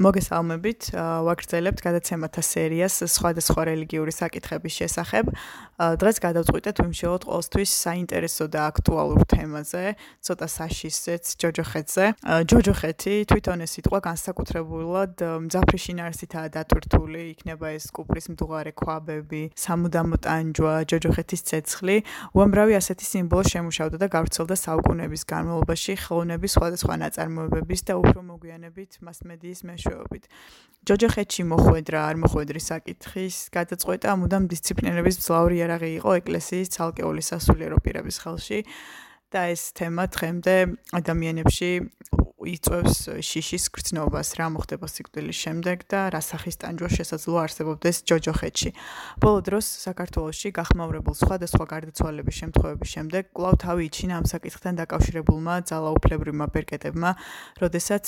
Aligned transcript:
მოგესალმებით. 0.00 0.96
ვაგრძელებთ 0.96 1.80
გადაცემათა 1.84 2.40
სერიას 2.40 2.94
სხვადასხვა 3.04 3.62
რელიგიური 3.68 4.12
საკითხების 4.16 4.74
შესახებ. 4.80 5.24
დღეს 6.00 6.16
გადავწყვიტეთ 6.24 6.76
ვიმშეოთ 6.80 7.22
ყოველთვის 7.28 7.70
საინტერესო 7.84 8.44
და 8.48 8.60
აქტუალურ 8.72 9.20
თემაზე, 9.28 9.84
ცოტა 10.24 10.46
საშიშზეც 10.56 11.24
ჯოჯოხეთზე. 11.40 12.04
ჯოჯოხეთი 12.48 13.14
თვითონ 13.28 13.58
ეს 13.64 13.70
სიტყვა 13.76 13.98
განსაკუთრებულად 14.08 15.12
მძაფრიშინარსითაა 15.20 16.48
დატვირთული, 16.48 17.20
იქნება 17.36 17.66
ეს 17.76 17.92
კუპრის 17.92 18.26
მდუღარე 18.32 18.72
ქვაბები, 18.72 19.42
სამუდამო 19.52 20.16
ტანჯვა, 20.24 20.74
ჯოჯოხეთის 20.88 21.40
ცეცხლი. 21.44 21.96
უამრავი 22.36 22.72
ასეთი 22.80 23.04
სიმბოლო 23.04 23.44
შემუშავდა 23.52 23.96
და 24.00 24.08
გავრცელდა 24.16 24.56
საუკუნეების 24.64 25.22
განმავლობაში 25.28 25.92
ხელოვნების 26.08 26.50
სხვადასხვა 26.56 26.94
ნაწარმოებების 27.04 27.80
და 27.84 27.92
უფრო 28.00 28.20
მოგვიანებით 28.32 28.90
მასმედიის 29.04 29.60
მეშვეობით 29.68 29.89
მეშვეობით. 29.90 30.24
ჯოჯოხეთში 30.88 31.42
მოხვედრა, 31.44 31.98
არ 32.08 32.16
მოხვედრის 32.24 32.66
საკითხის 32.72 33.36
გადაწყვეტა 33.52 34.10
მუდამ 34.16 34.44
დისციპლინების 34.48 35.18
მძლავრი 35.20 35.54
იარაღი 35.60 35.90
იყო 36.00 36.10
ეკლესიის 36.20 36.72
ცალკეული 36.74 37.22
სასულიერო 37.26 37.78
პირების 37.84 38.16
ხელში 38.24 38.60
და 39.30 39.40
ეს 39.52 39.62
თემა 39.76 40.04
დღემდე 40.08 40.56
ადამიანებში 40.96 41.70
იწევს 42.40 43.20
შიშის 43.20 43.68
გრძნობას, 43.74 44.28
რა 44.40 44.46
მოხდება 44.56 44.86
სიკვდილის 44.88 45.38
შემდეგ 45.44 45.84
და 45.92 46.00
რა 46.14 46.20
სახის 46.24 46.56
ტანჯვა 46.62 46.88
შესაძლოა 46.96 47.40
არსებობდეს 47.44 47.96
ჯოჯოხეთში. 48.08 48.70
ბოლო 49.20 49.40
დროს 49.44 49.66
საქართველოსში 49.84 50.48
გახმაურებულ 50.56 51.14
სხვადასხვა 51.20 51.64
გარდაცვალების 51.74 52.38
შემთხვევების 52.40 52.88
შემდეგ 52.94 53.22
კვლავ 53.36 53.54
თავი 53.60 53.82
იჩინა 53.90 54.14
ამ 54.20 54.26
საკითხთან 54.32 54.74
დაკავშირებულმა 54.80 55.54
ძალაუფლებრივმა 55.68 56.46
ბერკეტებმა, 56.54 57.10
როდესაც 57.60 58.04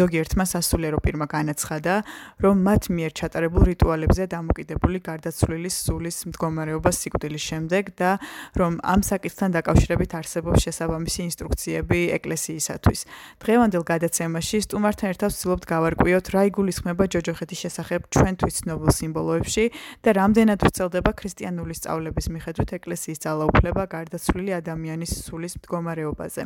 ზოგიერთმა 0.00 0.44
სასულიერო 0.50 0.98
პირმა 1.04 1.26
განაცხადა, 1.30 1.94
რომ 2.42 2.54
მათ 2.66 2.82
მიერ 2.90 3.12
ჩატარებულ 3.20 3.62
რიტუალებზე 3.70 4.22
დამოკიდებული 4.34 4.98
გარდაცვლილის 4.98 5.76
სულის 5.86 6.16
მდგომარეობა 6.30 6.90
სიკვდილის 6.90 7.44
შემდეგ 7.50 7.84
და 7.94 8.10
რომ 8.58 8.72
ამ 8.82 9.00
საკითხთან 9.06 9.50
დაკავშირებით 9.56 10.10
არსებობს 10.20 10.58
შესაბამისი 10.66 11.20
ინსტრუქციები 11.30 12.00
ეკლესიისათვის. 12.18 13.00
დღე 13.40 13.59
დღევანდელ 13.60 13.82
გადაცემაში 13.84 14.58
სტუმართან 14.64 15.10
ერთად 15.12 15.32
ვცდილობთ 15.34 15.64
გავარკვიოთ 15.68 16.28
რა 16.32 16.42
იგულისხმება 16.48 17.04
ჯოჯოხეთის 17.12 17.60
შესახებ 17.60 18.06
ჩვენთვის 18.16 18.56
ცნობილ 18.56 18.88
სიმბოლოებში 18.96 19.64
და 20.00 20.14
რამდენად 20.16 20.64
ვრცელდება 20.64 21.12
ქრისტიანული 21.20 21.76
სწავლების 21.76 22.26
მიხედვით 22.40 22.70
ეკლესიის 22.80 23.20
ძალაუფლება 23.20 23.84
გარდაცვლილი 23.84 24.52
ადამიანის 24.64 25.12
სულის 25.28 25.60
მდგომარეობაზე. 25.60 26.42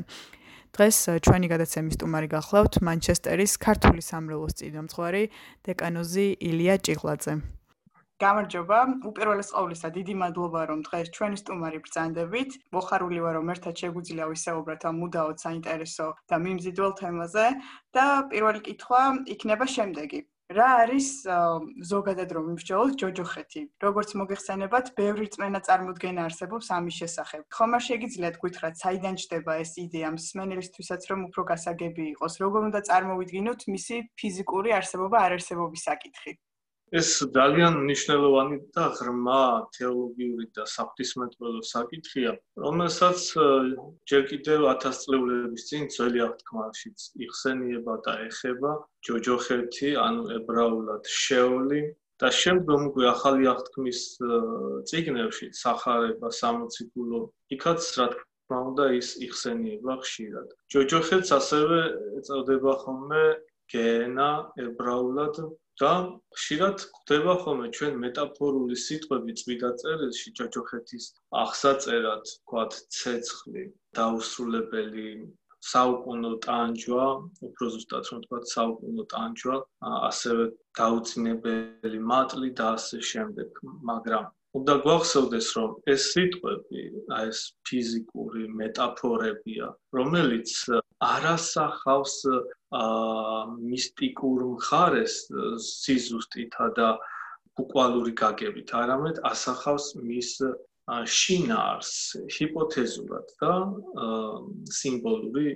დღეს 0.75 0.97
ჩვენი 1.23 1.47
გადაცემის 1.55 1.95
სტუმარი 2.03 2.29
გახლავთ 2.35 2.83
მანჩესტერის 2.83 3.53
ქართული 3.63 4.03
სამრევლოს 4.03 4.59
წინამძღვარი 4.59 5.25
დეკანოზი 5.71 6.27
ილია 6.51 6.83
ჭიღლაძე. 6.83 7.35
გამარჯობა. 8.23 8.79
უპირველეს 9.11 9.49
ყოვლისა, 9.55 9.89
დიდი 9.95 10.15
მადლობა, 10.23 10.61
რომ 10.71 10.83
დღეს 10.87 11.09
ჩვენი 11.17 11.37
სტუმარი 11.41 11.79
ბრძანდებით. 11.87 12.51
მოხარული 12.77 13.19
ვარ, 13.25 13.35
რომ 13.39 13.49
ერთად 13.55 13.75
შეგვიძლია 13.83 14.29
ვისაუბროთ 14.31 14.83
ამ 14.91 15.01
მუდაოდ 15.03 15.37
საინტერესო 15.45 16.07
და 16.31 16.37
მიმზიდველ 16.45 16.93
თემაზე 17.01 17.47
და 17.97 18.05
პირველი 18.31 18.61
კითხვა 18.69 19.03
იქნება 19.35 19.67
შემდეგი. 19.77 20.21
რა 20.55 20.69
არის 20.85 21.07
ზოგადად 21.91 22.31
რომ 22.37 22.45
ვიმსჯელოთ 22.53 22.95
ჯოჯოხეთი? 23.03 23.63
როგორც 23.83 24.11
მოგეხსენებათ, 24.21 24.87
ბევრი 24.95 25.27
წმენა 25.35 25.61
წარმოქმნა 25.67 26.21
არსებობს 26.29 26.71
ამის 26.79 26.95
შესახებ. 27.01 27.43
ხომ 27.51 27.71
არ 27.81 27.83
შეგიძლიათ 27.89 28.37
გითხრათ, 28.45 28.75
საიდან 28.85 29.15
ჩდება 29.25 29.53
ეს 29.65 29.73
იდეა 29.85 30.09
მსმენელისთვისაც 30.15 31.03
რომ 31.11 31.21
უფრო 31.33 31.43
გასაგები 31.51 32.03
იყოს? 32.15 32.35
როგორ 32.45 32.61
უნდა 32.71 32.81
წარმოვიდგინოთ 32.89 33.61
მისი 33.75 33.97
ფიზიკური 34.21 34.71
არსებობა 34.79 35.17
არარსებობის 35.27 35.89
საკითხი? 35.91 36.39
ეს 36.95 37.09
ძალიან 37.35 37.75
მნიშვნელოვანი 37.83 38.57
და 38.75 38.85
ღრმა 38.99 39.39
თეოლოგიური 39.75 40.47
და 40.55 40.67
საფრთხისმეტყველო 40.73 41.63
საკითხია, 41.71 42.33
რომელსაც 42.65 43.25
ჯერ 44.11 44.23
კიდევ 44.31 44.67
1000 44.71 45.01
წლების 45.03 45.65
წინ 45.71 45.89
ძველი 45.95 46.23
აღთქმაშიც 46.27 47.07
იხსენიება 47.27 47.95
და 48.07 48.15
ეხება 48.29 48.73
ჯოჯოხეთი, 49.09 49.91
ანუ 50.07 50.23
ებრაულად 50.39 51.11
შეოლი 51.25 51.83
და 52.23 52.31
შემდგომ 52.31 52.87
უკვე 52.91 53.05
ახალი 53.11 53.51
აღთქმის 53.55 54.01
წიგნებში 54.91 55.51
სახარება 55.63 56.31
60 56.31 56.95
გულო 56.95 57.21
იქაც 57.59 57.91
რა 57.99 58.07
თქმა 58.15 58.59
უნდა 58.71 58.87
ის 59.01 59.09
იხსენიება 59.27 59.99
ხშირად. 60.05 60.49
ჯოჯოხეთს 60.71 61.31
ასევე 61.41 61.81
ეწოდება 62.23 62.73
ხოლმე 62.87 63.25
გენა 63.75 64.31
ებრაულად 64.63 65.43
და 65.83 65.93
ხშირად 66.39 66.83
გვხვდება 66.91 67.35
ხოლმე 67.45 67.69
ჩვენ 67.77 67.95
მეტაფორული 68.03 68.77
სიტყვები 68.83 69.33
წმინდა 69.41 69.71
წერილში 69.83 70.31
ჯოჯოხეთის 70.39 71.07
აღსაწერად, 71.43 72.25
თქვათ 72.45 72.77
ცეცხლი, 72.99 73.65
დაუსრულებელი 73.99 75.09
საუკუნო 75.65 76.31
ტანჯვა, 76.45 77.09
უფრო 77.49 77.67
ზუსტად 77.75 78.09
რომ 78.13 78.23
თქვათ 78.27 78.49
საუკუნო 78.55 79.05
ტანჯვა, 79.15 79.57
ასევე 80.11 80.45
დაუწინებელი 80.79 82.01
მატლი 82.13 82.51
და 82.61 82.67
ასე 82.79 82.99
შემდეგ, 83.11 83.61
მაგრამ 83.91 84.31
უნდა 84.61 84.75
გვახსოვდეს 84.85 85.47
რომ 85.59 85.71
ეს 85.95 86.03
სიტყვები, 86.15 86.83
აი 87.19 87.31
ეს 87.33 87.41
ფიზიკური 87.67 88.45
მეტაფორებია, 88.61 89.67
რომელიც 89.99 90.53
არასახავს 91.05 92.15
აა 92.81 93.41
მისტიკურ 93.57 94.45
მხარეს 94.55 95.17
სიზუსტითა 95.67 96.69
და 96.79 96.89
ბუკვალური 97.59 98.15
გაგებით, 98.21 98.73
არამედ 98.83 99.21
ასახავს 99.31 99.91
მის 100.07 100.31
შინაარს 101.19 101.93
ჰიპოთეზურად 102.37 103.37
და 103.43 103.53
სიმბოლური 104.79 105.55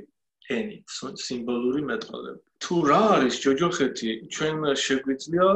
ენით, 0.57 0.85
სიმბოლური 1.23 1.83
მეტყველებით. 1.89 2.45
თუ 2.65 2.77
რა 2.89 3.03
არის 3.17 3.35
ჯოჯოხეთი, 3.45 4.11
ჩვენ 4.35 4.57
შეგვიძლია 4.85 5.49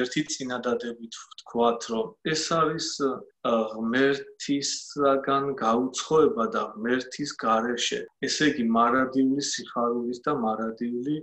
ერთი 0.00 0.22
წინადადებით 0.32 1.14
ვთქვათ, 1.22 1.80
რომ 1.92 2.06
ეს 2.32 2.44
არის 2.58 2.88
ღმერთისგან 3.72 5.44
გაუცხოება 5.62 6.44
და 6.54 6.62
ღმერთის 6.76 7.30
გარეშე. 7.42 8.00
ესე 8.28 8.44
იგი, 8.52 8.64
მარადიული 8.78 9.42
სიხარულის 9.50 10.22
და 10.26 10.32
მარადიული 10.44 11.16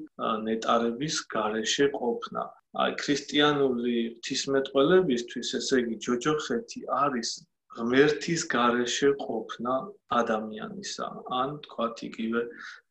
ნეტარების 0.49 1.15
გარეშე 1.35 1.87
ყოფნა. 1.95 2.43
აი, 2.83 2.91
ქრისტიანული 3.03 3.95
ღვთისმეტყველებისთვის, 4.17 5.47
ესე 5.61 5.75
იგი, 5.83 5.95
ჯოჯოხეთი 6.05 6.79
არის 7.05 7.29
ღმერთის 7.77 8.41
გარეშე 8.53 9.09
ყოფნა 9.23 9.75
ადამიანისა. 10.19 11.07
ან 11.41 11.49
თქვათ 11.65 12.03
იგივე 12.09 12.41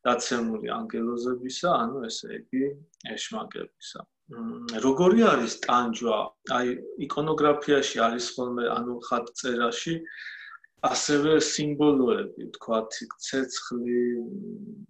დაცემული 0.07 0.67
ანგელოზებისა 0.77 1.69
ანუ 1.83 2.03
ესე 2.09 2.29
იგი 2.39 2.63
ეშმაკებისა. 3.15 4.01
როგორი 4.85 5.21
არის 5.33 5.53
ტანჯვა? 5.65 6.19
აი 6.57 6.67
იკონოგრაფიაში 7.05 7.97
არის 8.07 8.25
ხოლმე 8.35 8.65
ანუ 8.77 8.93
ხატწერაში 9.07 9.95
ასევე 10.83 11.33
სიმბოლოები, 11.47 12.45
თქვათ, 12.57 12.95
ცეცხლი, 13.25 13.99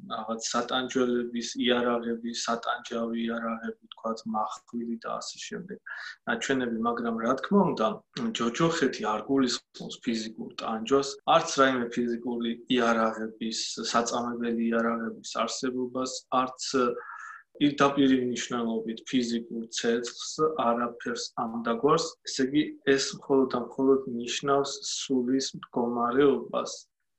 რაღაც 0.09 0.47
სატანჯველების 0.53 1.49
იარაღები, 1.65 2.33
სატანჯავი 2.43 3.17
იარაღები, 3.27 3.89
თქვათ, 3.93 4.23
מחხვილი 4.35 4.97
და 5.05 5.11
ასე 5.21 5.37
შემდეგ. 5.43 5.77
ნაჩვენები, 6.29 6.77
მაგრამ 6.87 7.21
რა 7.25 7.33
თქმა 7.43 7.61
უნდა, 7.69 7.87
ჯოჯოხეთი 8.39 9.05
არ 9.13 9.21
გულისხმობს 9.29 9.97
ფიზიკურ 10.07 10.49
ტანჯვას, 10.63 11.09
არც 11.35 11.49
რაიმე 11.61 11.87
ფიზიკური 11.93 12.51
იარაღების, 12.73 13.59
საწამებელი 13.93 14.61
იარაღების 14.73 15.31
არსებობას, 15.45 16.11
არც 16.41 16.61
პირდაპირ 17.59 18.13
ნიშნულობით 18.29 19.03
ფიზიკურ 19.09 19.65
ცეცხლს 19.77 20.31
არაფერს 20.67 21.25
ამდაგვარს, 21.43 22.07
ესე 22.29 22.47
იგი 22.49 22.63
ეს 22.95 23.09
მხოლოდ 23.19 23.49
და 23.55 23.59
მხოლოდ 23.65 24.07
ნიშნავს 24.21 24.71
სულის 24.91 25.49
მდგომარეობას, 25.57 26.71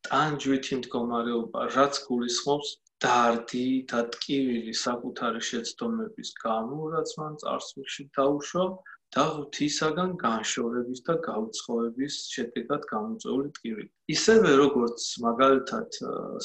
ტანჯვითი 0.08 0.80
მდგომარეობა, 0.80 1.60
რაც 1.76 2.00
გულისხმობს 2.08 2.72
დარდი 3.04 3.68
და 3.92 4.00
ტკივილი 4.16 4.74
საკუთარი 4.80 5.40
შეცდომების 5.50 6.34
გამო, 6.42 6.90
რაც 6.96 7.14
მან 7.20 7.38
წარსულში 7.42 8.04
დაუშვა 8.18 8.66
და 9.14 9.24
ღვთისაგან 9.30 10.12
განშორების 10.20 11.00
და 11.08 11.14
გაუცხოების 11.28 12.14
შედეგად 12.34 12.86
გამოწვეული 12.92 13.48
ტკივილი. 13.58 13.90
ისევე 14.16 14.54
როგორც 14.60 15.06
მაგალითად 15.26 15.98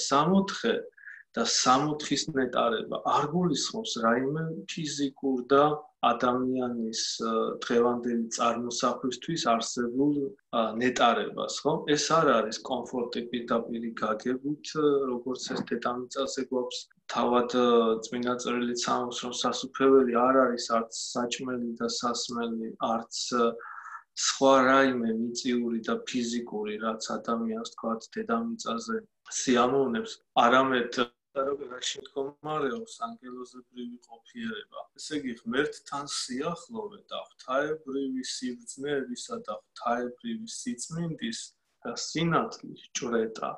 64 0.05 0.83
და 1.37 1.43
სამოთხის 1.53 2.23
ნეტარება 2.35 2.99
არ 3.15 3.25
გულისხმობს 3.33 3.91
რაიმე 4.05 4.43
ფიზიკურ 4.71 5.43
და 5.53 5.63
ადამიანის 6.09 7.01
დღევანდელი 7.65 8.27
წარმოსახვისთვის 8.35 9.43
არსებულ 9.53 10.13
ნეტარებას, 10.81 11.57
ხო? 11.63 11.73
ეს 11.95 12.05
არ 12.17 12.31
არის 12.35 12.59
კომფორტი 12.69 13.23
პირდაპირი 13.33 13.91
გაგებით, 14.01 14.71
როგორც 15.11 15.49
ეს 15.55 15.61
დედამიწაზე 15.71 16.45
გვაქვს 16.53 16.79
თავად 17.13 17.57
წმინდა 18.07 18.35
წერილი 18.45 18.75
ცამოს 18.83 19.19
რომ 19.25 19.35
სასუფეველი 19.43 20.17
არ 20.23 20.41
არის 20.45 20.65
არც 20.79 21.01
საჭმელი 21.03 21.69
და 21.81 21.91
სასმელი 21.99 22.71
არც 22.93 23.21
სხვა 24.29 24.55
რაიმე 24.69 25.11
მიწიური 25.19 25.79
და 25.87 25.95
ფიზიკური 26.09 26.75
რაც 26.83 27.05
ადამიანს 27.17 27.75
თქვათ 27.75 28.09
დედამიწაზე 28.15 28.97
სიამოვნებს 29.39 30.15
არამედ 30.43 30.99
როგორაში 31.47 32.01
მდგომარეობს 32.03 32.95
ანგელოზებრივი 33.07 33.97
ყოფიერება. 34.09 34.83
ესე 34.99 35.19
იგი 35.19 35.33
ღმერთთან 35.41 36.11
სიახლოვე 36.15 36.99
და 37.13 37.21
ღვთაებრივი 37.29 38.23
სიბრძნეებისა 38.33 39.39
და 39.47 39.57
ღვთაებრივი 39.61 40.53
სიწმინდის 40.59 41.41
და 41.85 41.95
სინათლის 42.05 42.85
ჭრეტა 42.99 43.51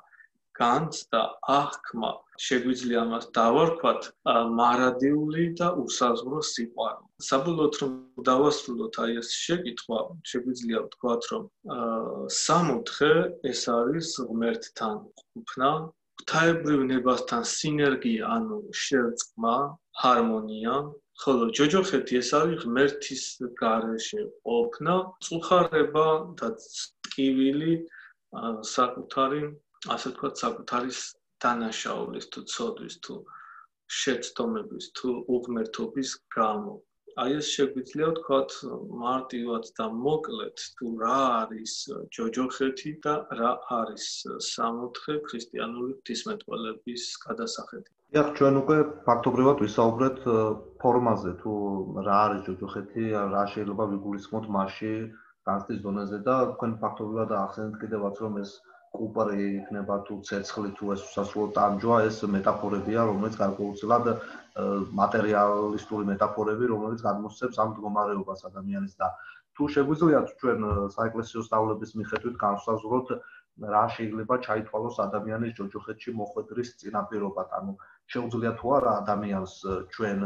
განცდა 0.59 1.21
აღქმა 1.51 2.09
შეგვიძლია 2.45 2.99
ამას 3.05 3.27
დავარქვათ 3.37 4.07
მარადიული 4.57 5.45
და 5.61 5.69
უსაზღვრო 5.83 6.41
სიყვარული. 6.49 7.07
საბოლოოდ 7.29 7.79
რომ 7.81 7.93
დავასრულოთ 8.29 8.99
აი 9.05 9.15
ეს 9.21 9.29
შეკითხვა 9.45 9.99
შეგვიძლია 10.31 10.83
ვთქვათ 10.85 11.29
რომ 11.31 11.47
სამოთხე 12.41 13.13
ეს 13.53 13.63
არის 13.77 14.11
ღმერთთან 14.27 15.01
ყოფნა 15.23 15.71
ღვთაებრივ 16.21 16.81
ნებასთან 16.93 17.45
სინერგია 17.51 18.27
ანუ 18.37 18.57
შერწყმა 18.85 19.55
ჰარმონია 20.01 20.75
ხოლო 21.21 21.47
ჯოჯოხეთი 21.57 22.19
ეს 22.21 22.29
არის 22.39 22.61
ღმერთის 22.65 23.25
გარეშე 23.61 24.21
ყოფნა 24.45 24.95
წუხარება 25.27 26.05
და 26.41 26.53
ტკივილი 26.61 27.73
საკუთარი 28.75 29.41
ასე 29.89 30.11
ვთქვათ, 30.13 30.35
საკუთარის 30.43 30.99
დანაშაულის 31.41 32.27
თუ 32.33 32.41
ცოდვის 32.53 32.95
თუ 33.05 33.15
შეცდომების 33.99 34.85
თუ 34.97 35.09
უღმერთობის 35.35 36.11
გამო. 36.37 36.75
აი 37.19 37.33
ეს 37.37 37.47
შეგვიძლია 37.55 38.07
ვთქვათ 38.11 38.53
მარტივად 39.03 39.65
და 39.79 39.85
მოკლედ 40.03 40.63
თუ 40.79 40.91
რა 41.01 41.17
არის 41.41 41.73
ჯოჯოხეთი 42.17 42.91
და 43.05 43.15
რა 43.39 43.51
არის 43.77 44.05
სამოთხე 44.47 45.15
ქრისტიანული 45.27 45.91
ღვთისმეტყველების 45.97 47.03
გადასახედი. 47.25 47.89
ეხ 48.21 48.27
ჩვენ 48.37 48.61
უკვე 48.61 48.77
ფაქტობრივად 49.07 49.63
ვისაუბრეთ 49.65 50.17
ფორმაზე 50.83 51.31
თუ 51.43 51.53
რა 52.07 52.15
არის 52.27 52.41
ჯოჯოხეთი, 52.47 53.03
რა 53.35 53.43
შეიძლება 53.53 53.83
ვიგულისხმოთ 53.93 54.45
მასში 54.55 54.93
განსტის 55.49 55.79
დონეზე 55.85 56.17
და 56.27 56.35
თქვენ 56.55 56.71
ფაქტობრივად 56.81 57.31
ახსენეთ 57.43 57.75
კიდევაც 57.83 58.15
რომ 58.23 58.41
ეს 58.43 58.51
კუპრი 58.97 59.43
იქნება 59.57 59.95
თუ 60.07 60.15
ცეცხლი 60.27 60.71
თუ 60.77 60.93
ეს 60.95 61.03
უსასრულო 61.07 61.47
ტანჯვა 61.57 61.97
ეს 62.07 62.17
მეტაფორებია 62.35 63.05
რომელიც 63.09 63.35
გარკვეულწილად 63.41 64.09
მატერიალისტური 65.01 66.07
მეტაფორები 66.11 66.71
რომელიც 66.73 67.03
გადმოსცემს 67.07 67.61
ამ 67.63 67.69
მდგომარეობას 67.71 68.43
ადამიანის 68.51 68.97
და 69.03 69.07
თუ 69.55 69.67
შეგვიძლია 69.75 70.19
ჩვენ 70.41 70.67
საეკლესიო 70.95 71.41
სწავლების 71.47 71.95
მიხედვით 72.01 72.35
განსაზღვროთ 72.43 73.13
რა 73.75 73.81
შეიძლება 73.95 74.35
ჩაითვალოს 74.45 74.99
ადამიანის 75.05 75.55
ჯოჯოხეთში 75.57 76.11
მოხვედრის 76.19 76.69
წინაპირობად. 76.81 77.47
ანუ 77.59 77.73
შეუძლია 78.13 78.51
თუ 78.61 78.67
არა 78.77 78.91
ადამიანს 79.01 79.53
ჩვენ 79.95 80.19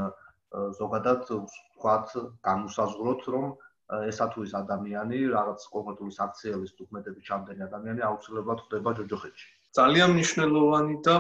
ზოგადად 0.80 1.22
ვთქვათ 1.30 2.08
განსაზღვროთ 2.50 3.22
რომ 3.36 3.46
ესა 3.94 4.26
თუ 4.34 4.44
ის 4.48 4.54
ადამიანი 4.60 5.20
რაღაც 5.34 5.68
კონკრეტული 5.74 6.16
საქციელის 6.18 6.74
დოკუმენტები 6.80 7.26
ჩამდენი 7.30 7.66
ადამიანი 7.68 8.06
აუცილებლად 8.10 8.64
ხდება 8.66 8.96
ჯოჯოხეთში. 9.02 9.50
ძალიან 9.76 10.10
მნიშვნელოვანი 10.16 10.96
და 11.06 11.16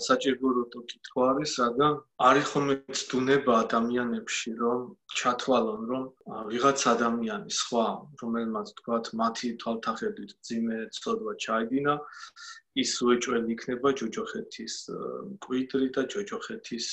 საჭირო 0.00 0.52
როტო 0.58 0.80
კითხვა 0.90 1.24
არის, 1.32 1.52
რადგან 1.62 1.92
არის 2.28 2.46
ხომ 2.52 2.68
ცდუნება 3.00 3.52
ადამიანებში, 3.64 4.50
რომ 4.60 4.80
ჩათვალონ, 5.20 5.82
რომ 5.90 6.04
ვიღაც 6.52 6.80
ადამიანი 6.94 7.50
სხვა, 7.60 7.88
რომელმაც 8.22 8.72
თქვათ 8.78 9.10
მათი 9.20 9.48
თვალთახედით 9.60 10.30
ძიმე 10.48 10.78
ცოდვა 10.96 11.32
ჩაიდინა, 11.44 11.94
ის 12.80 12.90
უეჭველი 13.04 13.52
იქნება 13.56 13.92
ჯოჯოხეთის 14.00 14.74
კვიდრი 15.44 15.86
და 15.96 16.02
ჯოჯოხეთის 16.12 16.86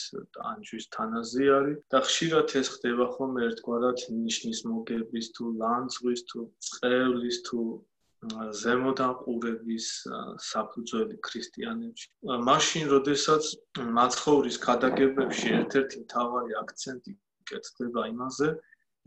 ანჯვის 0.51 0.85
თანაზე 0.95 1.47
არის. 1.57 1.79
და 1.91 1.99
ხშირად 2.07 2.55
ეს 2.59 2.67
ხდება 2.75 3.07
ხომ 3.15 3.33
ერთგვარად 3.47 3.97
ნიშნის 4.19 4.59
მოგების 4.71 5.27
თუ 5.35 5.43
ლანძღვის 5.63 6.21
თუ 6.29 6.39
წყევლის 6.67 7.37
თუ 7.47 7.59
ზემოდან 8.59 9.13
ყურების 9.21 9.87
საფუძველი 10.47 11.17
ქრისტიანებში. 11.27 12.07
მაშინ, 12.49 12.85
როდესაც 12.93 13.49
მაცხოვრის 13.97 14.59
გადაგებებში 14.67 15.51
ერთ-ერთი 15.59 16.03
მთავარი 16.03 16.57
აქცენტი 16.61 17.15
კეთდება 17.51 18.05
იმაზე, 18.13 18.49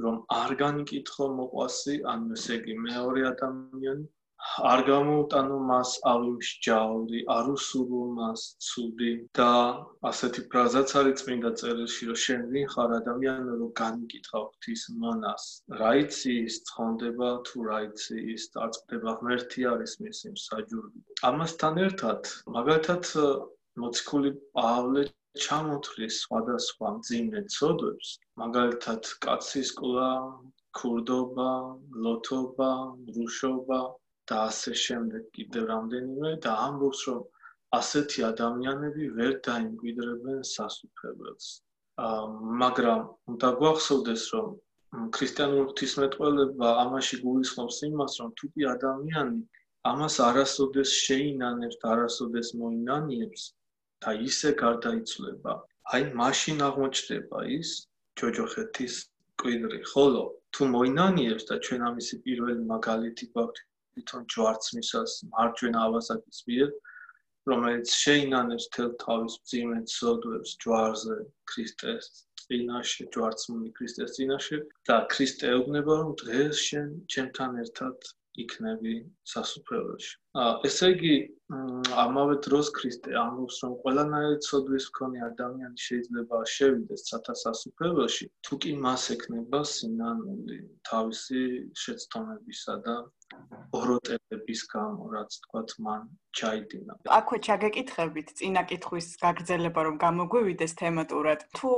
რომ 0.04 0.16
არ 0.40 0.56
განიკითხო 0.64 1.30
მოყვასი, 1.40 1.94
ანუ 2.12 2.36
ესე 2.36 2.60
იგი 2.60 2.74
მეორე 2.88 3.26
ადამიანი 3.32 4.04
არ 4.68 4.80
გამოუტანო 4.86 5.56
მას 5.68 5.90
ავიმსჯაური, 6.10 7.20
არ 7.34 7.48
უსურვო 7.52 8.02
მას 8.18 8.42
ცუდი 8.66 9.08
და 9.38 9.48
ასეთი 10.10 10.44
ფრაზაც 10.52 10.94
არის 11.00 11.18
წმინდა 11.20 11.50
წერილში, 11.60 12.08
რომ 12.10 12.18
შენ 12.24 12.42
ვინ 12.52 12.68
ხარ 12.74 12.94
ადამიანი, 12.98 13.56
რომ 13.62 13.70
განიკითხავ 13.80 14.44
ღვთის 14.46 14.82
მონას. 15.02 15.44
რა 15.80 15.90
იცი 16.02 16.36
ის 16.44 16.56
ცხონდება 16.68 17.30
თუ 17.48 17.66
რა 17.68 17.80
იცი 17.88 18.16
ის 18.36 18.46
დაწყვეტება 18.56 19.16
ღმერთი 19.20 19.66
არის 19.72 19.92
მისი 20.06 20.32
მსაჯული. 20.36 21.04
ამასთან 21.30 21.82
ერთად, 21.86 22.32
მაგალითად 22.56 23.12
მოციქული 23.84 24.30
პავლე 24.56 25.04
ჩამოთვლის 25.44 26.22
სხვადასხვა 26.24 26.94
მძიმე 27.00 27.40
ცოდვებს, 27.56 28.08
მაგალითად 28.44 29.12
კაცის 29.26 29.76
ყლა, 29.80 30.10
ქურდობა, 30.76 31.52
ლოთობა, 32.04 32.72
რუშობა 33.16 33.80
და 34.31 34.37
ასე 34.50 34.73
შემდეგ 34.87 35.31
კიდევ 35.38 35.64
რამდენიმე 35.73 36.31
და 36.46 36.52
ამბობს 36.67 37.00
რომ 37.11 37.23
ასეთი 37.81 38.26
ადამიანები 38.32 39.08
ვერ 39.19 39.32
დაიმკვიდრებენ 39.49 40.38
სასუფეველს. 40.55 41.49
აა 42.06 42.25
მაგრამ 42.62 43.02
უნდა 43.32 43.50
გვახსოვდეს 43.61 44.25
რომ 44.37 44.49
ქრისტიანული 45.16 45.62
ღვთისმეტყველება 45.68 46.68
ამაში 46.83 47.16
გულისხმობს 47.23 47.78
იმას 47.88 48.16
რომ 48.21 48.30
თუკი 48.40 48.66
ადამიანი 48.73 49.40
ამას 49.90 50.16
არასოდეს 50.28 50.92
შეინანებს 51.06 51.78
არასოდეს 51.92 52.49
მოინანიებს 52.62 53.42
და 54.04 54.14
ისე 54.28 54.52
გარდაიცვლება 54.62 55.54
აი 55.97 56.06
მაშინ 56.21 56.64
აღმოჩნდება 56.68 57.42
ის 57.59 57.71
ჯოჯოხეთის 58.21 58.95
კვიდრი 59.42 59.80
ხოლო 59.92 60.25
თუ 60.56 60.68
მოინანიებს 60.76 61.49
და 61.50 61.59
ჩვენ 61.68 61.88
ამისი 61.90 62.21
პირველი 62.26 62.62
მაგალითი 62.75 63.30
გვაქვს 63.33 63.66
თვითონ 63.96 64.24
ჯვარცმისას 64.32 65.12
მარჯვენა 65.32 65.84
ავაზაკის 65.88 66.40
მიერ 66.48 66.72
რომელიც 67.50 67.92
შეინანებს 68.02 68.66
თელ 68.76 68.90
თავის 69.02 69.36
ძიმეთ 69.52 69.92
სოდვებს 69.96 70.52
ჯვარზე 70.64 71.16
ქრისტეს 71.52 72.10
წინაშე 72.42 73.06
ჯვარცმული 73.16 73.72
ქრისტეს 73.78 74.14
წინაშე 74.18 74.58
და 74.90 74.96
ქრისტე 75.14 75.52
ეუბნება 75.56 75.98
რომ 76.02 76.12
დღეს 76.22 76.62
შენ 76.68 76.92
ჩემთან 77.14 77.58
ერთად 77.64 78.10
იქნები 78.44 78.94
სასუფეველში. 79.32 80.12
ესე 80.68 80.88
იგი 80.94 81.14
ამავე 82.04 82.36
დროს 82.46 82.68
ქრისტე 82.78 83.16
ამბობს 83.22 83.60
რომ 83.64 83.76
ყველანაირი 83.84 84.40
ცოდვის 84.46 84.88
მქონე 84.90 85.22
ადამიანი 85.30 85.84
შეიძლება 85.86 86.40
შევიდეს 86.54 87.06
სათა 87.10 87.34
სასუფეველში 87.42 88.26
თუ 88.48 88.58
კი 88.64 88.74
მას 88.86 89.06
ექნება 89.16 89.60
სინანული 89.72 90.58
თავისი 90.90 91.44
შეცდომებისა 91.84 92.76
და 92.88 92.96
ოროტელების 93.76 94.61
გამო 94.73 95.06
რაც 95.14 95.30
თქვათ 95.45 95.73
მან 95.85 96.02
ჩაიდინა. 96.38 96.92
აქვე 97.18 97.38
ჩაგეკითხებით 97.47 98.28
წინა 98.38 98.62
კითხვის 98.71 99.09
გაგრძელება 99.25 99.80
რომ 99.87 99.97
გამოგვივიდეს 100.04 100.73
თემატურად. 100.80 101.40
თუ 101.59 101.71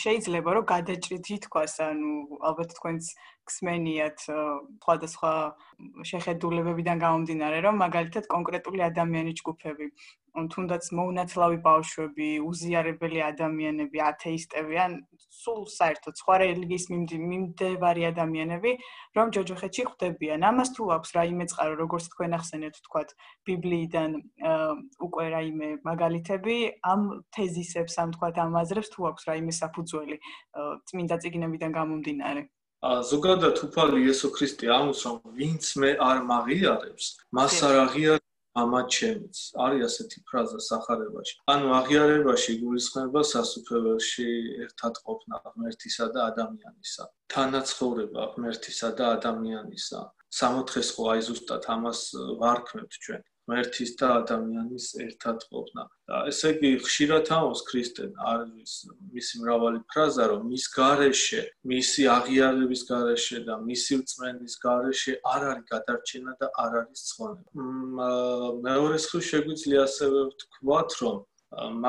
შეიძლება 0.00 0.50
რომ 0.58 0.68
გადაჭრით 0.74 1.26
ითქვას, 1.36 1.74
ანუ 1.88 2.12
ალბათ 2.48 2.70
თქვენს 2.78 3.06
გსმენიათ 3.48 4.18
სხვადასხვა 4.28 5.32
შეხედულებებიდან 6.10 6.96
გამომდინარე, 7.04 7.58
რომ 7.66 7.74
მაგალითად 7.84 8.24
კონკრეტული 8.34 8.80
ადამიანის 8.90 9.38
ჯგუფები 9.40 9.86
თუნდაც 10.52 10.84
მოუნაცლავი 10.98 11.58
ბავშვები, 11.66 12.28
უზიარებელი 12.48 13.20
ადამიანები, 13.26 13.98
ათეისტები 14.10 14.74
ან 14.78 14.92
სულ 15.38 15.60
საერთოდ 15.72 16.14
სხვა 16.20 16.34
რელიგიის 16.42 16.84
მიმდევარი 16.92 18.02
ადამიანები, 18.12 18.72
რომ 19.18 19.26
ჯოჯოხეთში 19.34 19.82
ხვდებიან. 19.88 20.40
ამას 20.50 20.68
თუ 20.78 20.82
აქვს 20.96 21.10
რაიმე 21.18 21.44
წყარო, 21.50 21.74
როგორც 21.82 22.04
თქვენ 22.12 22.30
ახსენეთ, 22.38 22.74
თქვათ, 22.86 23.08
ბიბლიიდან 23.48 24.10
უკვე 25.06 25.24
რაიმე 25.34 25.68
მაგალითები, 25.90 26.56
ამ 26.92 27.00
თეზისებს, 27.34 27.94
ამ 28.02 28.08
თქვათ, 28.14 28.36
ამ 28.44 28.52
აზრებს 28.62 28.88
თუ 28.94 29.00
აქვს 29.10 29.22
რაიმე 29.28 29.52
საფუძველი 29.62 30.16
წმინდა 30.88 31.16
წიგნებიდან 31.22 31.70
გამომდინარე. 31.78 32.42
ა 32.78 33.02
ზოგადად 33.02 33.58
უფალი 33.66 34.06
იესო 34.06 34.28
ქრისტე 34.30 34.66
რომ 34.70 35.18
ვინც 35.34 35.64
მე 35.82 35.90
არ 35.98 36.18
მაღიარებს, 36.30 37.04
მას 37.34 37.54
არ 37.66 37.74
აღიარებს 37.84 38.27
მამა 38.58 38.80
ჩემიც 38.94 39.36
არის 39.64 39.82
ასეთი 39.88 40.18
ფრაზა 40.28 40.60
სახარებაში. 40.68 41.34
ანუ 41.54 41.66
აღიარებაში 41.80 42.52
გულისხმება 42.62 43.22
სასუფეველში 43.32 44.28
ერთად 44.66 44.94
ყოფნა 45.06 45.36
ღმერთისა 45.46 46.06
და 46.14 46.20
ადამიანისა. 46.30 47.04
თანაცხოვრება 47.34 48.22
ღმერთისა 48.34 48.88
და 48.98 49.04
ადამიანისა. 49.16 50.00
სამოთხეს 50.38 50.88
ხო 50.94 51.04
აი 51.12 51.20
ზუსტად 51.28 51.62
ამას 51.74 52.00
ვარქმევთ 52.40 52.92
ჩვენ 53.04 53.22
ღმერთის 53.48 53.96
და 53.96 54.08
ადამიანის 54.20 54.86
ერთად 55.00 55.44
ყოფნა. 55.48 55.82
და 56.08 56.16
ესე 56.28 56.48
იგი 56.52 56.70
ხშირად 56.84 57.30
ამოს 57.32 57.60
ქრისტენ 57.68 58.12
არის 58.32 58.72
მისი 59.16 59.34
მრავალი 59.40 59.80
ფრაზა, 59.88 60.24
რომ 60.32 60.42
მის 60.52 60.64
გარეშე, 60.76 61.40
მისი 61.72 62.02
აღიარების 62.16 62.82
გარეშე 62.90 63.38
და 63.48 63.54
მისი 63.64 63.92
რწმენის 64.00 64.54
გარეშე 64.64 65.12
არ 65.32 65.42
არის 65.52 65.66
გადარჩენა 65.72 66.32
და 66.40 66.46
არ 66.64 66.72
არის 66.80 67.00
ცხონება. 67.08 67.48
მეორე 68.68 68.98
ხრი 69.08 69.20
შეგვიძლია 69.32 69.80
ასევე 69.88 70.18
ვთქვათ, 70.28 70.90
რომ 71.00 71.16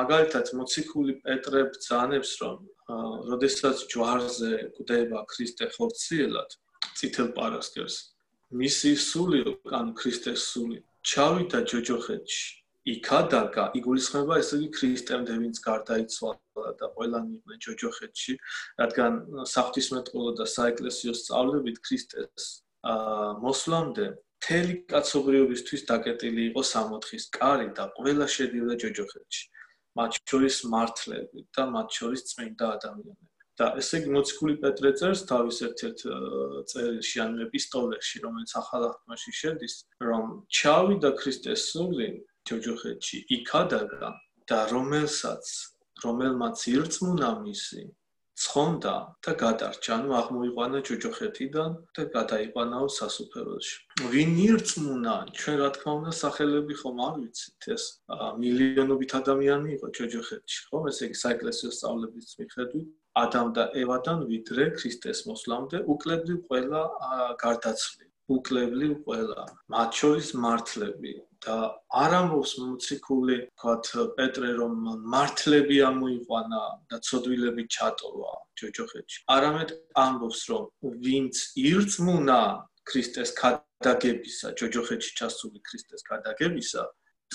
მაგალითად 0.00 0.46
მოციქული 0.56 1.12
პეტრე 1.24 1.62
ბძანებს, 1.72 2.30
რომ 2.40 2.58
როდესაც 3.30 3.76
ჯვარზე 3.92 4.52
გვდება 4.80 5.18
ქრისტე 5.32 5.66
ხორციელად, 5.76 6.50
წითელ 6.96 7.28
პარასკევს, 7.36 7.96
მისი 8.50 8.92
სული, 8.96 9.40
ანუ 9.78 9.92
ქრისტეს 10.00 10.40
სული 10.52 10.80
ჩავიდა 11.06 11.60
ჯოჯოხეთში. 11.70 12.48
იქადაგა 12.90 13.64
იგულისხმება 13.76 14.38
ესე 14.40 14.56
იგი 14.56 14.68
ქრისტემდე 14.76 15.34
ვინც 15.40 15.58
გარდაიცვალა 15.66 16.70
და 16.80 16.86
ყველანი 16.96 17.36
იყვნენ 17.36 17.58
ჯოჯოხეთში, 17.66 18.34
რადგან 18.80 19.12
საფრთხისმეტყველო 19.52 20.32
და 20.40 20.46
საეკლესიო 20.54 21.12
სწავლებით 21.20 21.80
ქრისტეს 21.84 22.48
აა 22.92 23.28
მოსვლამდე 23.44 24.06
თელი 24.40 24.74
კაცობრიობისთვის 24.92 25.82
დაკეტილი 25.92 26.42
იყო 26.50 26.62
სამოთხის 26.72 27.24
კარი 27.36 27.68
და 27.76 27.84
ყველა 27.96 28.26
შედიოდა 28.36 28.76
ჯოჯოხეთში. 28.84 29.44
მათ 29.98 30.12
შორის 30.30 30.56
მართლები 30.72 31.40
და 31.56 31.62
მათ 31.74 31.88
შორის 31.98 32.22
წმინდა 32.30 32.66
ადამიანები. 32.76 33.29
და 33.60 33.66
ესე 33.80 34.00
იგი 34.00 34.14
მოციქული 34.16 34.54
პეტრე 34.64 34.90
წერს 35.00 35.22
თავის 35.28 35.58
ერთ-ერთ 35.68 36.04
წერილში 36.72 37.22
ან 37.24 37.36
ეპისტოლეში, 37.46 38.22
რომელიც 38.24 38.56
ახალ 38.62 38.86
აღთქმაში 38.88 39.32
შედის, 39.40 39.74
რომ 40.10 40.24
ჩავიდა 40.60 41.10
ქრისტეს 41.20 41.68
სული 41.74 42.08
ჯოჯოხეთში, 42.48 43.18
იქადაგა 43.36 44.10
და 44.48 44.58
რომელსაც 44.72 45.44
რომელმაც 46.04 46.62
ირწმუნა 46.72 47.30
მისი 47.44 47.82
ცხონდა 48.40 48.92
და 49.20 49.32
გადარჩა, 49.40 49.90
ანუ 50.00 50.14
აღმოიყვანა 50.16 50.78
ჯოჯოხეთიდან 50.88 51.70
და 51.96 52.02
გადაიყვანაო 52.14 52.86
სასუფეველში. 52.96 53.76
ვინ 54.12 54.32
ირწმუნა, 54.48 55.16
ჩვენ 55.36 55.56
რა 55.60 55.68
თქმა 55.76 55.92
უნდა 56.00 56.12
სახელები 56.20 56.74
ხომ 56.80 57.02
არ 57.06 57.14
ვიცით 57.20 57.68
ეს 57.76 57.84
მილიონობით 58.40 59.12
ადამიანი 59.20 59.68
იყო 59.76 59.86
ჯოჯოხეთში, 60.00 60.58
ხომ? 60.72 60.88
ესე 60.88 61.02
იგი 61.10 61.16
საეკლესიო 61.24 61.70
სწავლების 61.76 62.28
მიხედვით 62.40 62.88
ადამ 63.24 63.50
და 63.56 63.64
ევადან 63.82 64.26
ვიდრე 64.30 64.70
ქრისტეს 64.78 65.26
მოსვლამდე 65.30 65.82
უკლებლი 65.94 66.36
ყველა 66.46 66.82
გარდაცვლილი 67.42 68.10
უკლებლი 68.30 68.88
ყველა. 69.04 69.44
მათ 69.74 69.90
შორის 70.00 70.28
მართლები 70.44 71.14
და 71.44 71.56
არ 72.02 72.12
ამბობს 72.20 72.52
მოციქული 72.62 73.36
თქვათ 73.58 73.86
პეტრე 74.18 74.50
რომ 74.60 74.74
მართლები 75.14 75.76
ამოიყვანა 75.90 76.62
და 76.90 76.96
ცოდვილები 77.06 77.64
ჩატოვა 77.76 78.32
ჯოჯოხეთში. 78.60 79.18
არამედ 79.34 79.68
ამბობს 80.04 80.40
რომ 80.50 80.64
ვინც 81.06 81.34
ირწმუნა 81.66 82.40
ქრისტეს 82.90 83.30
ქადაგებისა 83.40 84.54
ჯოჯოხეთში 84.58 85.12
ჩასული 85.18 85.58
ქრისტეს 85.66 86.02
ქადაგებისა 86.10 86.82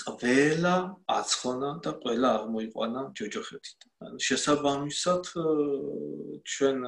ყველა 0.04 0.74
აცხონა 1.18 1.70
და 1.84 1.92
ყველა 2.02 2.28
აღმოიყვანა 2.38 3.02
ჯოჯოხეთით. 3.18 3.80
ანუ 4.06 4.18
შესაბამისად 4.28 5.24
ჩვენ 6.52 6.78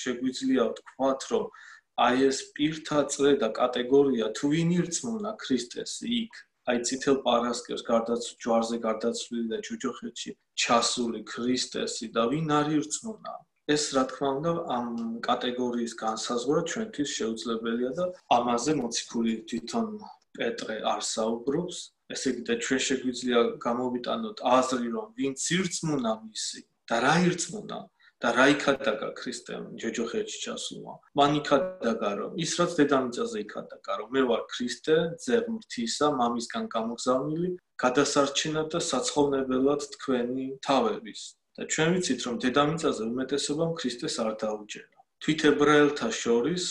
შეგვიძლია 0.00 0.64
ვთქვათ, 0.72 1.20
რომ 1.32 1.46
აი 2.06 2.16
ეს 2.30 2.38
პირთა 2.54 3.00
წრე 3.12 3.32
და 3.42 3.48
კატეგორია 3.60 4.26
თუ 4.36 4.44
ვინ 4.52 4.70
ირწმუნა 4.78 5.32
ქრისტეს 5.42 5.92
იქ, 6.20 6.32
აი 6.68 6.78
ცითელ 6.86 7.16
პარასკევს 7.24 7.82
გარდაც 7.88 8.22
ჯვარზე 8.44 8.76
გარდაცვლილი 8.84 9.46
და 9.52 9.58
ჯოჯოხეთში 9.66 10.30
ჩასული 10.62 11.20
ქრისტესი 11.32 12.06
და 12.16 12.24
ვინ 12.32 12.50
არ 12.58 12.66
ირწმუნა 12.78 13.32
ეს 13.74 13.84
რა 13.96 14.04
თქმა 14.10 14.28
უნდა 14.36 14.52
ამ 14.76 14.88
კატეგორიის 15.28 15.94
განსაზღვრა 16.02 16.60
ჩვენთვის 16.72 17.10
შეუძლებელია 17.18 17.90
და 17.98 18.04
ამაზე 18.36 18.72
მოციქული 18.80 19.34
თვითონ 19.48 19.86
პეტრე 20.38 20.76
არსაუბრობს 20.92 21.80
ესე 22.14 22.32
იგი 22.32 22.42
და 22.48 22.54
ჩვენ 22.64 22.80
შეგვიძლია 22.88 23.40
გამოვიტანოთ 23.66 24.42
აზრი 24.56 24.88
რომ 24.96 25.06
ვინც 25.18 25.46
ირწმუნა 25.58 26.12
მისი 26.24 26.60
და 26.88 26.96
რა 27.04 27.14
ირწმუნა 27.28 27.78
და 28.18 28.28
რა 28.34 28.44
იქადაგა 28.54 29.08
ქრისტემ 29.18 29.64
ჯოჯოხეთში 29.78 30.38
ჩასულმა 30.44 30.94
მან 31.20 31.36
იქადაგა 31.40 32.10
რომ 32.20 32.32
ის 32.44 32.52
რაც 32.58 32.72
დედამიწაზე 32.80 33.42
იქადაგა 33.44 33.92
რომ 34.00 34.08
მე 34.16 34.22
ვარ 34.30 34.42
ქრისტე 34.54 34.96
ძერმრთისა 35.24 36.06
მამისგან 36.20 36.64
გამოგზავნილი 36.74 37.50
გადასარჩენად 37.82 38.68
და 38.74 38.80
საცხოვნებლად 38.90 39.82
თქვენი 39.94 40.46
თავების. 40.66 41.20
და 41.58 41.66
ჩვენ 41.74 41.88
ვიცით 41.94 42.20
რომ 42.26 42.34
დედამიწაზე 42.42 43.02
უმეტესობამ 43.12 43.72
ქრისტეს 43.78 44.14
არ 44.22 44.34
დაუჯერა 44.42 44.98
თვით 45.22 45.40
ებრაელთა 45.50 46.08
შორის 46.22 46.64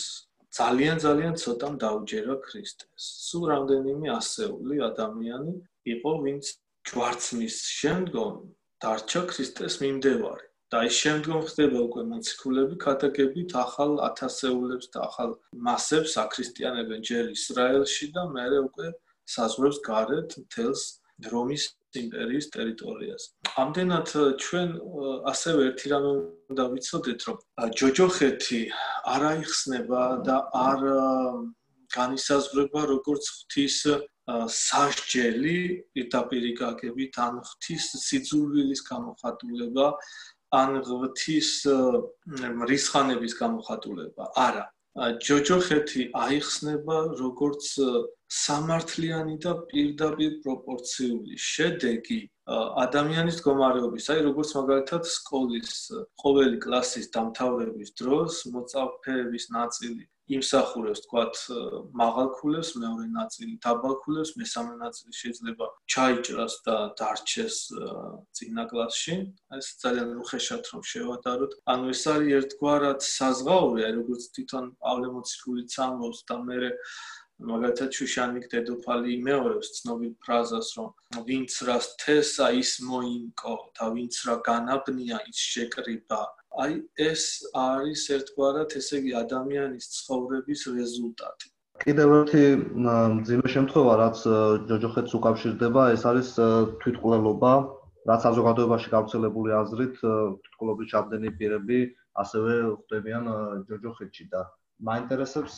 ძალიან 0.58 0.96
ძალიან 1.06 1.34
ცოტამ 1.42 1.74
დაუჯერა 1.84 2.34
ქრისტეს. 2.46 3.04
სულ 3.28 3.44
რამდენიმე 3.52 4.08
ასეული 4.20 4.76
ადამიანი 4.90 5.54
იყო, 5.94 6.12
ვინც 6.24 6.44
ჯვარცმის 6.88 7.56
შემდგომ 7.78 8.34
დარჩა 8.82 9.22
ქრისტეს 9.30 9.74
მიმდევარი. 9.82 10.48
და 10.72 10.78
ის 10.84 10.96
შემდგომ 11.02 11.44
ხდება 11.48 11.78
უკვე 11.88 12.02
მოციქულები 12.08 12.76
კატეგებით 12.84 13.52
ახალ 13.56 13.92
ათასეულებს 14.04 14.90
და 14.92 15.04
ახალ 15.08 15.30
მასებს 15.68 16.16
აქრისტიანებენ 16.24 17.06
ჯერ 17.08 17.30
ისრაელში 17.32 18.08
და 18.16 18.24
მეორე 18.34 18.58
უკვე 18.68 18.88
საზღვრებს 19.34 19.78
გარეთ 19.88 20.36
მთელს 20.42 20.82
რომის 21.26 21.62
იმპერიის 21.98 22.46
ტერიტორიას. 22.54 23.22
ამდენად 23.58 24.08
ჩვენ 24.38 24.68
ასევე 25.32 25.60
ერთი 25.68 25.86
რამე 25.92 26.10
უნდა 26.52 26.64
ვიცოდეთ, 26.72 27.20
რომ 27.26 27.36
ჯოჯოხეთი 27.78 28.60
არ 29.14 29.22
აიხსნება 29.32 30.02
და 30.28 30.36
არ 30.52 30.80
განისაზღვრება 31.98 32.80
როგორც 32.94 33.24
ღვთის 33.34 33.76
სასჯელი 34.28 35.58
პირდაპირი 35.96 36.52
გაგებით 36.62 37.14
ან 37.26 37.34
ღვთის 37.40 37.84
სიძულვილის 38.06 38.80
გამოხატულება 38.84 39.86
ან 40.52 40.70
ღვთის 40.84 41.50
რისხანების 42.70 43.32
გამოხატულება. 43.42 44.24
არა. 44.36 44.64
ჯოჯოხეთი 44.98 46.04
აიხსნება 46.24 46.96
როგორც 47.20 47.66
სამართლიანი 48.38 49.36
და 49.44 49.52
პირდაპირ 49.70 50.32
პროპორციული 50.44 51.38
შედეგი 51.48 52.18
ადამიანის 52.82 53.38
მდგომარეობის, 53.38 54.10
აი 54.14 54.24
როგორც 54.28 54.54
მაგალითად 54.58 55.08
სკოლის 55.14 55.72
ყოველი 56.22 56.60
კლასის 56.64 57.10
დამთავრების 57.16 57.94
დროს 58.02 58.42
მოწაფეების 58.54 59.50
ნაწილი 59.56 60.04
იმსახურებს 60.28 61.00
თქვათ 61.04 61.34
მაღალ 62.00 62.28
ქულებს, 62.38 62.70
მეორე 62.82 63.06
ნაწილი 63.16 63.52
დაბალ 63.64 63.94
ქულებს, 64.04 64.30
მესამე 64.40 64.72
ნაწილი 64.84 65.12
შეიძლება 65.20 65.66
ჩაიჭრას 65.88 66.54
და 66.66 66.76
დარჩეს 67.00 67.56
წინა 68.36 68.64
კლასში. 68.70 69.14
ეს 69.58 69.66
ძალიან 69.82 70.08
უხეშად 70.22 70.62
რომ 70.72 70.82
შევადაროთ. 70.92 71.52
ანუ 71.72 71.84
ეს 71.94 72.02
არის 72.12 72.30
ერთგვარად 72.38 73.00
საზღაური, 73.16 73.80
აი 73.88 73.92
როგორც 74.00 74.22
თვითონ 74.36 74.64
პავლე 74.82 75.08
მოციქული 75.16 75.62
წამოს 75.74 76.18
და 76.28 76.36
მე 76.44 76.56
მაგალითად 77.38 77.94
შუშანიკ 77.94 78.46
დედოფალი 78.50 79.12
იმეორებს 79.14 79.68
ცნობილ 79.78 80.14
ფრაზას, 80.26 80.68
რომ 80.74 81.22
ვინც 81.28 81.52
რას 81.68 81.86
თესა 82.02 82.48
ის 82.58 82.72
მოინკო 82.82 83.54
და 83.78 83.86
ვინც 83.94 84.14
რა 84.26 84.36
განაბნია 84.48 85.18
ის 85.30 85.38
შეკრიბა. 85.52 86.22
აი 86.64 86.74
ეს 87.04 87.22
არის 87.54 88.02
ერთგვარად 88.16 88.74
ესე 88.80 89.00
იგი 89.02 89.12
ადამიანის 89.22 89.86
ცხოვრების 89.96 90.60
რეზულტატი. 90.78 91.46
კიდევ 91.84 92.08
ერთი 92.18 92.44
ძიმე 93.28 93.48
შემთხვევა, 93.54 93.92
რაც 94.02 94.18
ჯოჯოხეთს 94.70 95.12
უკავშირდება, 95.18 95.82
ეს 95.94 96.02
არის 96.10 96.28
თვითყლელობა, 96.82 97.52
რაც 98.10 98.20
საზოგადოებაში 98.26 98.88
გავრცელებული 98.94 99.50
აზრით, 99.62 99.96
თვითყლობის 100.02 100.90
ჩაბდენი 100.92 101.30
პირები 101.38 101.78
ასევე 102.18 102.52
ხდებიან 102.82 103.24
ჯოჯოხეთში 103.68 104.24
და 104.32 104.40
მაინტერესებს 104.90 105.54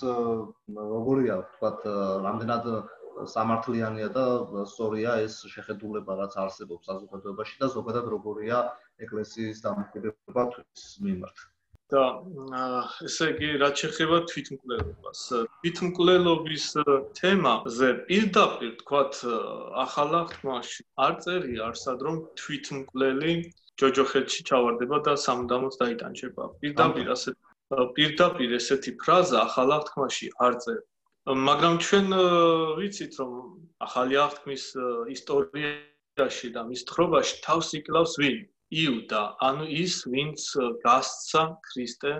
როგორია, 0.76 1.36
თქვათ, 1.56 1.80
რამდენად 2.26 2.64
სამართლიანია 3.28 4.08
და 4.16 4.24
სწორია 4.68 5.16
ეს 5.24 5.40
შეხედულება, 5.54 6.16
რაც 6.20 6.36
არსებობს 6.44 6.88
საზოგადოებაში 6.90 7.56
და 7.60 7.68
ზოგადად 7.76 8.06
როგორია 8.16 8.60
ეკლესიის 9.06 9.64
დამოკიდებება 9.66 10.42
თვითის 10.54 10.92
მიმართ. 11.06 11.48
და 11.90 12.02
ესე 13.02 13.26
იგი 13.34 13.48
რაც 13.60 13.80
შეეხება 13.82 14.18
თვითმკვლელობას. 14.30 15.20
თვითმკვლელობის 15.62 16.66
თემაზე 17.18 17.88
პირდაპირ 18.10 18.72
თქვათ 18.82 19.14
ახალა 19.84 20.20
ხმაში 20.34 20.82
არ 21.06 21.14
წერია 21.24 21.62
არსად 21.70 22.04
რომ 22.06 22.20
თვითმკვლელი 22.42 23.32
ჯოჯოხეთში 23.82 24.40
ჩავარდება 24.50 24.98
და 25.08 25.16
სამუდამოდ 25.24 25.74
დაიტანჩება 25.82 26.44
პირდაპირ 26.62 27.10
ასე 27.16 27.34
პირდაპირ 27.98 28.54
ესეთი 28.60 28.92
ფრაზა 29.02 29.38
ახალა 29.50 29.82
ხმაში 29.90 30.30
არ 30.46 30.54
წერია. 30.62 30.86
მაგრამ 31.50 31.74
ჩვენ 31.84 32.06
ვიცით 32.78 33.12
რომ 33.18 33.32
ახალი 33.86 34.14
აღთქმის 34.26 34.64
ისტორიაში 35.16 36.48
და 36.54 36.62
მის 36.70 36.82
თხრობაში 36.88 37.34
თავს 37.46 37.68
იკლავს 37.82 38.14
ვინ 38.22 38.38
იუდა, 38.70 39.22
ანუ 39.50 39.66
ის, 39.82 39.94
ვინც 40.06 40.46
გასცა 40.84 41.42
ქრისტე 41.66 42.12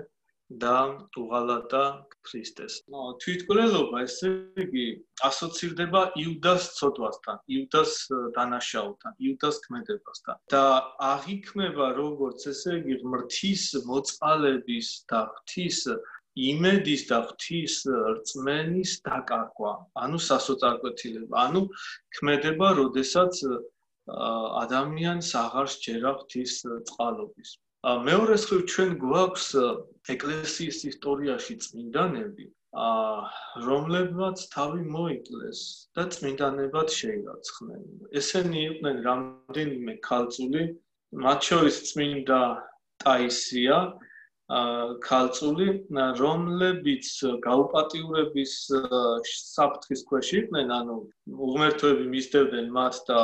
და 0.50 0.76
უღალატა 1.14 1.82
ქრისტეს. 2.26 2.82
ნუ 2.90 3.02
თვითკვლელობა 3.22 4.02
ესე 4.02 4.30
იგი 4.58 4.86
ასოცირდება 5.28 6.02
იუდას 6.22 6.64
ცოდვასთან, 6.78 7.38
იუდას 7.54 7.92
დანაშაულთან, 8.34 9.14
იუდას 9.26 9.60
ქმედებასთან 9.66 10.42
და 10.50 10.64
აღიქმება 11.10 11.86
როგორც 12.02 12.48
ესე 12.50 12.80
იგი 12.82 12.98
ღმრთის 13.04 13.64
მოწყალების 13.86 14.88
და 15.12 15.20
ღვთის 15.30 15.78
იმედის 16.50 17.02
და 17.10 17.18
ღვთის 17.30 17.74
რწმენის 18.18 18.92
დაკარგვა, 19.06 19.72
ანუ 20.02 20.18
სასოწარკვეთილება, 20.26 21.34
ანუ 21.46 21.62
ქმედება, 22.18 22.74
როდესაც 22.80 23.44
ადამიანს 24.60 25.28
აღარ 25.44 25.66
შეერა 25.74 26.12
ღვთის 26.20 26.54
წყალობის. 26.90 27.50
მეორე 28.06 28.34
მხრივ 28.40 28.62
ჩვენ 28.72 28.90
გვაქვს 29.02 29.46
ეკლესიის 30.14 30.78
ისტორიაში 30.90 31.54
წმინდანები, 31.64 32.46
რომლებმაც 33.66 34.42
თავი 34.54 34.82
მოიკლეს 34.96 35.60
და 35.96 36.04
წმინდანებად 36.16 36.88
შეირაცხნენ. 36.98 37.82
ესენი 38.20 38.60
იყვნენ 38.70 38.96
რამდენიმე 39.08 39.94
ქალწული, 40.08 40.62
მათ 41.24 41.40
შორის 41.50 41.76
წმინდა 41.90 42.40
ტაისია, 43.04 43.78
ქალწული, 44.50 45.66
რომლებიც 46.18 47.08
გაუპატიურების 47.46 48.54
საფრთხის 49.30 50.02
ქვეშ 50.08 50.30
იყვნენ, 50.40 50.72
ანუ 50.76 50.96
უღმერთოები 51.46 52.06
მისდევდნენ 52.14 52.72
მას 52.74 52.98
და 53.10 53.20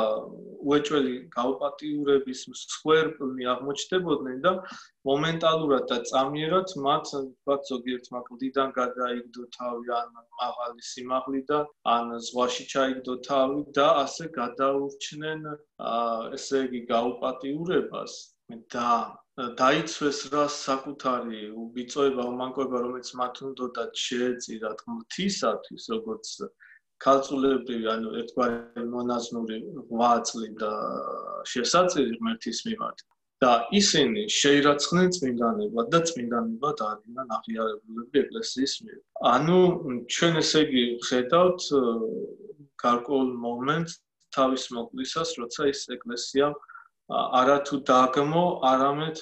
უეჭველი 0.71 1.15
გაუპატიურების 1.35 2.45
მსხვერპლი 2.53 3.49
აღმოჩნდებოდნენ 3.55 4.39
და 4.47 4.53
მომენტალურად 5.11 5.83
და 5.91 5.97
წამიერად 6.11 6.73
მათ 6.87 7.11
თქვათ 7.11 7.71
ზოგიერთ 7.73 8.09
მაკლდიდან 8.15 8.73
გადაიგდო 8.79 9.43
თავი 9.59 9.93
ან 9.99 10.15
მაღალი 10.39 10.89
სიმაღლიდან 10.91 11.69
ან 11.97 12.17
ზღვაში 12.29 12.69
ჩაიგდო 12.71 13.19
თავი 13.27 13.61
და 13.75 13.87
ასე 14.07 14.31
გადაურჩნენ 14.39 15.47
ესე 16.39 16.65
იგი 16.71 16.81
გაუპატიურებას. 16.95 18.19
და 18.71 18.91
დაიცვეს 19.37 20.19
რა 20.33 20.43
საკუთარი 20.49 21.41
უბიწოება 21.63 22.23
უმანკოება 22.29 22.79
რომელიც 22.85 23.09
მათ 23.19 23.41
უნდა 23.47 23.83
შეეწირათ 24.03 24.79
მთისათვის 24.93 25.83
როგორც 25.93 26.31
ქალწულებრივი 27.05 27.85
ანუ 27.93 28.13
ერთგვარი 28.21 28.85
მონაზნური 28.93 29.59
ღვაწლი 29.91 30.49
და 30.63 30.71
შესაძლებელი 31.53 32.17
ღმერთის 32.17 32.63
მიმართ 32.69 33.05
და 33.45 33.51
ისინი 33.79 34.23
შეირაცხნენ 34.33 35.11
წმინდანებად 35.17 35.91
და 35.93 35.99
წმინდანებად 36.09 36.81
არიან 36.87 37.33
აღიარებულები 37.37 38.21
ეკლესიის 38.25 38.73
მიერ. 38.85 38.99
ანუ 39.33 39.59
ჩვენ 40.15 40.41
ესე 40.41 40.61
იგი 40.65 40.85
ხედავთ 41.09 41.61
გარკვეულ 42.81 43.29
მომენტს 43.45 43.93
თავის 44.33 44.63
მოკლისას, 44.73 45.29
როცა 45.41 45.69
ის 45.73 45.81
ეკლესია 45.93 46.49
არა 47.07 47.57
თუ 47.67 47.77
დაგმო, 47.87 48.43
არამედ 48.69 49.19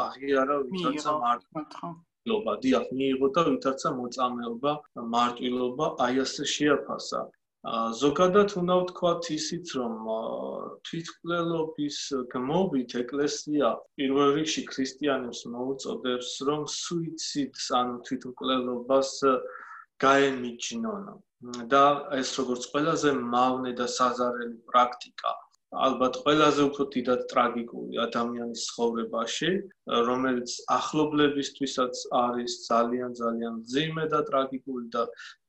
აღიარა 0.00 0.56
ვისაც 0.66 1.06
მარტვილობა, 1.22 2.52
დიახ, 2.62 2.84
მიიღო 2.98 3.28
და 3.38 3.42
ვისაც 3.48 3.82
მოწამეობა, 3.98 4.72
მარტვილობა, 5.14 5.86
აი 6.06 6.22
ასე 6.22 6.44
შეაფასა. 6.54 7.22
ზოგადად 8.00 8.54
უნდა 8.62 8.74
ვთქვათ 8.82 9.30
ისიც, 9.36 9.66
რომ 9.78 9.94
თვითკვლელობის 10.86 11.98
გმობით 12.34 12.90
ეკლესია 13.02 13.72
პირველ 13.98 14.30
რიგში 14.38 14.62
ქრისტიანებს 14.70 15.40
მოუწოდებს, 15.50 16.30
რომ 16.46 16.60
სუიციდს, 16.78 17.64
ანუ 17.80 17.96
თვითკვლელობას 18.06 19.10
გაემიჯნონ. 20.06 21.06
და 21.70 21.84
ეს 22.16 22.30
როგორც 22.38 22.62
ყველაზე 22.72 23.10
მავნე 23.34 23.72
და 23.76 23.86
საზარელი 23.98 24.56
პრაქტიკა 24.70 25.32
ალბათ 25.86 26.16
ყველაზე 26.24 26.62
უფრო 26.68 26.84
დიდად 26.94 27.24
ტრაგიკული 27.32 27.98
ადამიანის 28.04 28.62
ცხოვრებაში, 28.70 29.50
რომელიც 30.08 30.54
ახლობლებისთვისაც 30.76 32.04
არის 32.20 32.54
ძალიან 32.68 33.12
ძალიან 33.20 33.60
ძიმე 33.74 34.06
და 34.14 34.20
ტრაგიკული 34.30 34.86
და 34.96 35.02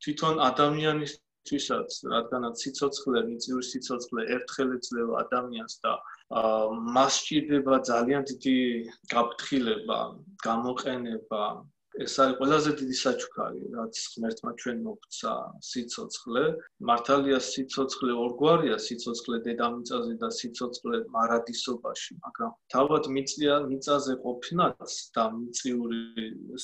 თვითონ 0.03 0.43
ადამიანისთვისაც, 0.49 1.89
რადგანაც 2.15 2.65
სიცოცხლე, 2.65 3.23
მიწივი 3.29 3.63
სიცოცხლე 3.71 4.27
ერთხელ 4.37 4.75
ეძლევა 4.77 5.23
ადამიანს 5.23 5.79
და 5.87 5.93
მას 6.97 7.21
სჭირდება 7.23 7.75
ძალიან 7.91 8.27
დიდი 8.31 8.57
გაფრთხილება, 9.15 9.99
გამოყენება, 10.43 11.43
ეს 12.05 12.13
არის 12.21 12.35
ყველაზე 12.39 12.71
დიდი 12.79 12.95
საჩუქარი, 13.01 13.61
რაც 13.73 13.95
ღმერთმა 14.13 14.51
ჩვენ 14.61 14.77
მოგცა 14.87 15.33
სიცოცხლე. 15.69 16.43
მართალია 16.89 17.39
სიცოცხლე 17.47 18.11
ორგვარია, 18.25 18.77
სიცოცხლე 18.87 19.37
დედამიწაზე 19.47 20.13
და 20.23 20.29
სიცოცხლე 20.39 20.97
მარადისობაში, 21.15 22.11
მაგრამ 22.25 22.51
თავად 22.73 23.03
მიწია 23.17 23.55
მიწაზე 23.71 24.13
ყოფნაც 24.25 24.91
და 25.17 25.23
მიწიური 25.37 26.01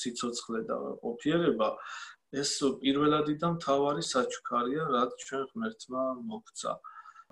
სიცოცხლე 0.02 0.60
და 0.70 0.78
ყოფიერება 1.06 1.70
ეს 2.44 2.52
პირველადი 2.84 3.34
და 3.42 3.48
მთავარი 3.58 4.04
საჩუქარია, 4.14 4.84
რაც 4.98 5.12
ჩვენ 5.26 5.44
ღმერთმა 5.54 6.04
მოგცა. 6.30 6.74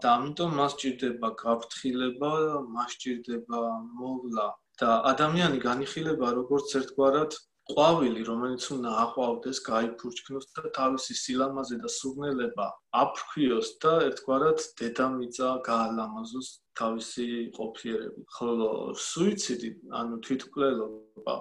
და 0.01 0.11
ამიტომ 0.17 0.51
მას 0.57 0.73
ჭირდება 0.81 1.29
გაფრთხილება, 1.41 2.31
მას 2.75 2.91
ჭირდება 3.01 3.61
მოვლა 4.01 4.47
და 4.81 4.89
ადამიანი 5.11 5.57
განიხილება 5.61 6.27
როგორც 6.37 6.73
ერთგვარად 6.79 7.37
ყვავილი, 7.69 8.23
რომელიც 8.27 8.63
უნდა 8.73 8.91
აყვავდეს, 9.03 9.57
გაიფურჩქნოს 9.67 10.45
და 10.57 10.63
თავისი 10.77 11.13
სილამაზე 11.21 11.75
და 11.83 11.89
სურნელება 11.95 12.65
აფრქვიოს 13.01 13.69
და 13.83 13.93
ერთგვარად 14.07 14.65
დედამიწა 14.81 15.49
გაალამაზოს 15.67 16.49
თავისი 16.81 17.27
ყოფიერებით. 17.57 18.25
ხოლო 18.37 18.69
სუიციდი, 18.97 19.69
ანუ 20.01 20.15
თვითკვლელობა, 20.25 21.35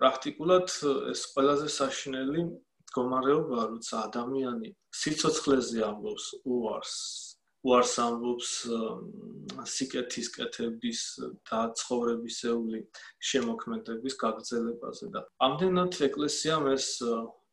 პრაქტიკულად 0.00 0.66
ეს 1.12 1.22
ყველაზე 1.32 1.68
საშინელი 1.78 2.42
მდგომარეობაა, 2.50 3.64
როცა 3.72 3.94
ადამიანი 4.08 4.68
სიცოცხლეზე 5.00 5.84
ამბობს 5.90 6.26
უარს, 6.48 6.94
უარს 7.66 7.94
ამბობს 8.02 8.50
სიკეთის 9.76 10.28
კეთების 10.36 11.00
და 11.50 11.62
ცხოვრებისეული 11.80 12.82
შემოქმედების 13.30 14.18
გაგრძელებაზე 14.22 15.10
და 15.16 15.24
ამდენად 15.48 15.98
ეკლესიამ 16.08 16.70
ეს 16.74 16.86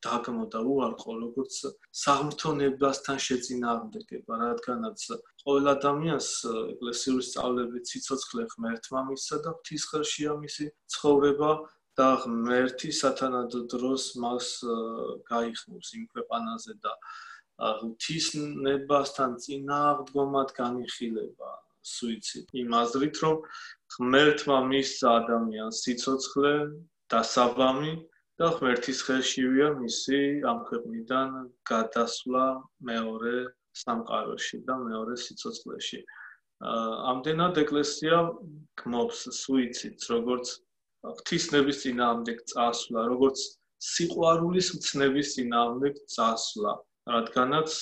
დაგმო 0.04 0.46
და 0.54 0.62
უარყო 0.68 1.14
როგორც 1.20 1.60
საღმრთონებასთან 2.04 3.22
შეწინააღმდეგება 3.26 4.40
რადგანაც 4.42 5.06
ყოველ 5.44 5.70
ადამიანს 5.74 6.30
ეკლესიური 6.74 7.28
სწავლებით 7.30 7.94
სიცოცხლე 7.94 8.48
ღმერთმა 8.56 9.06
მისცა 9.12 9.40
და 9.46 9.54
ღვთის 9.56 9.88
ხელშია 9.94 10.36
მისი 10.44 10.68
ცხოვრება 10.96 11.52
და 12.00 12.10
ღმერთი 12.24 12.90
სათანადო 13.00 13.62
დროს 13.76 14.10
მას 14.24 14.48
გაიხმობს 15.30 15.94
იმ 16.00 16.06
ქვეყანაზე 16.14 16.74
და 16.84 16.94
ღვთისნებასთან 17.62 19.36
წინააღმდგომად 19.44 20.50
განიხილება 20.58 21.52
სუიციდი. 21.84 22.64
იმ 22.64 22.72
აზრით, 22.80 23.16
რომ 23.24 23.38
ღმერთმა 23.96 24.58
მისცა 24.72 25.08
ადამიანს 25.20 25.82
სიცოცხლე 25.86 26.54
და 27.14 27.22
საბამი 27.34 27.94
და 28.42 28.48
ღმერთის 28.58 29.00
ხელშივია 29.06 29.68
მისი 29.80 30.20
ამ 30.52 30.60
ქვეყნიდან 30.70 31.30
გადასვლა 31.70 32.46
მეორე 32.90 33.36
სამყაროში 33.84 34.58
და 34.68 34.78
მეორე 34.88 35.16
სიცოცხლეში. 35.26 36.00
ამდენად 37.12 37.60
ეკლესია 37.64 38.18
გმობს 38.82 39.20
სუიციდს, 39.42 40.06
როგორც 40.16 40.48
ღვთისნების 41.04 41.78
წინააღმდეგ 41.84 42.38
წასვლა, 42.52 43.02
როგორც 43.14 43.40
სიყვარულის 43.84 44.68
მცნების 44.78 45.28
წინააღმდეგ 45.36 45.94
წასვლა. 46.16 46.74
რადგანაც 47.12 47.74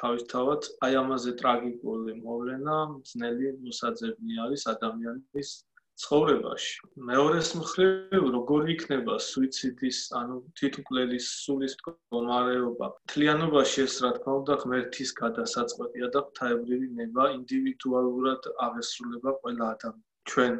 თავისთავად 0.00 0.66
აი 0.86 0.98
ამაზე 1.00 1.32
ტრაგიკული 1.40 2.16
მოვლენა 2.20 2.76
ძნელი 3.10 3.52
მოსაძებნი 3.68 4.42
არის 4.44 4.66
ადამიანის 4.72 5.52
ცხოვრებაში. 5.96 6.72
მეორეს 7.08 7.50
მხრივ, 7.56 8.24
როგორი 8.36 8.74
იქნება 8.76 9.14
სუიციდის, 9.26 10.00
ანუ 10.20 10.36
თვითმკვლელის 10.60 11.28
სულის 11.44 11.76
მდგომარეობა. 11.78 12.88
თლიანობაში 13.12 13.78
ეს 13.86 13.96
რა 14.04 14.10
თქმა 14.18 14.32
უნდა 14.40 14.54
ღმერთის 14.62 15.10
გადასაწყვეტია 15.22 16.10
და 16.16 16.20
ღვთაებრივი 16.26 16.88
ნება 17.00 17.24
ინდივიდუალურად 17.38 18.50
აღესრულება 18.66 19.30
ყველა 19.40 19.64
ადამიანს. 19.76 20.08
ჩვენ 20.32 20.54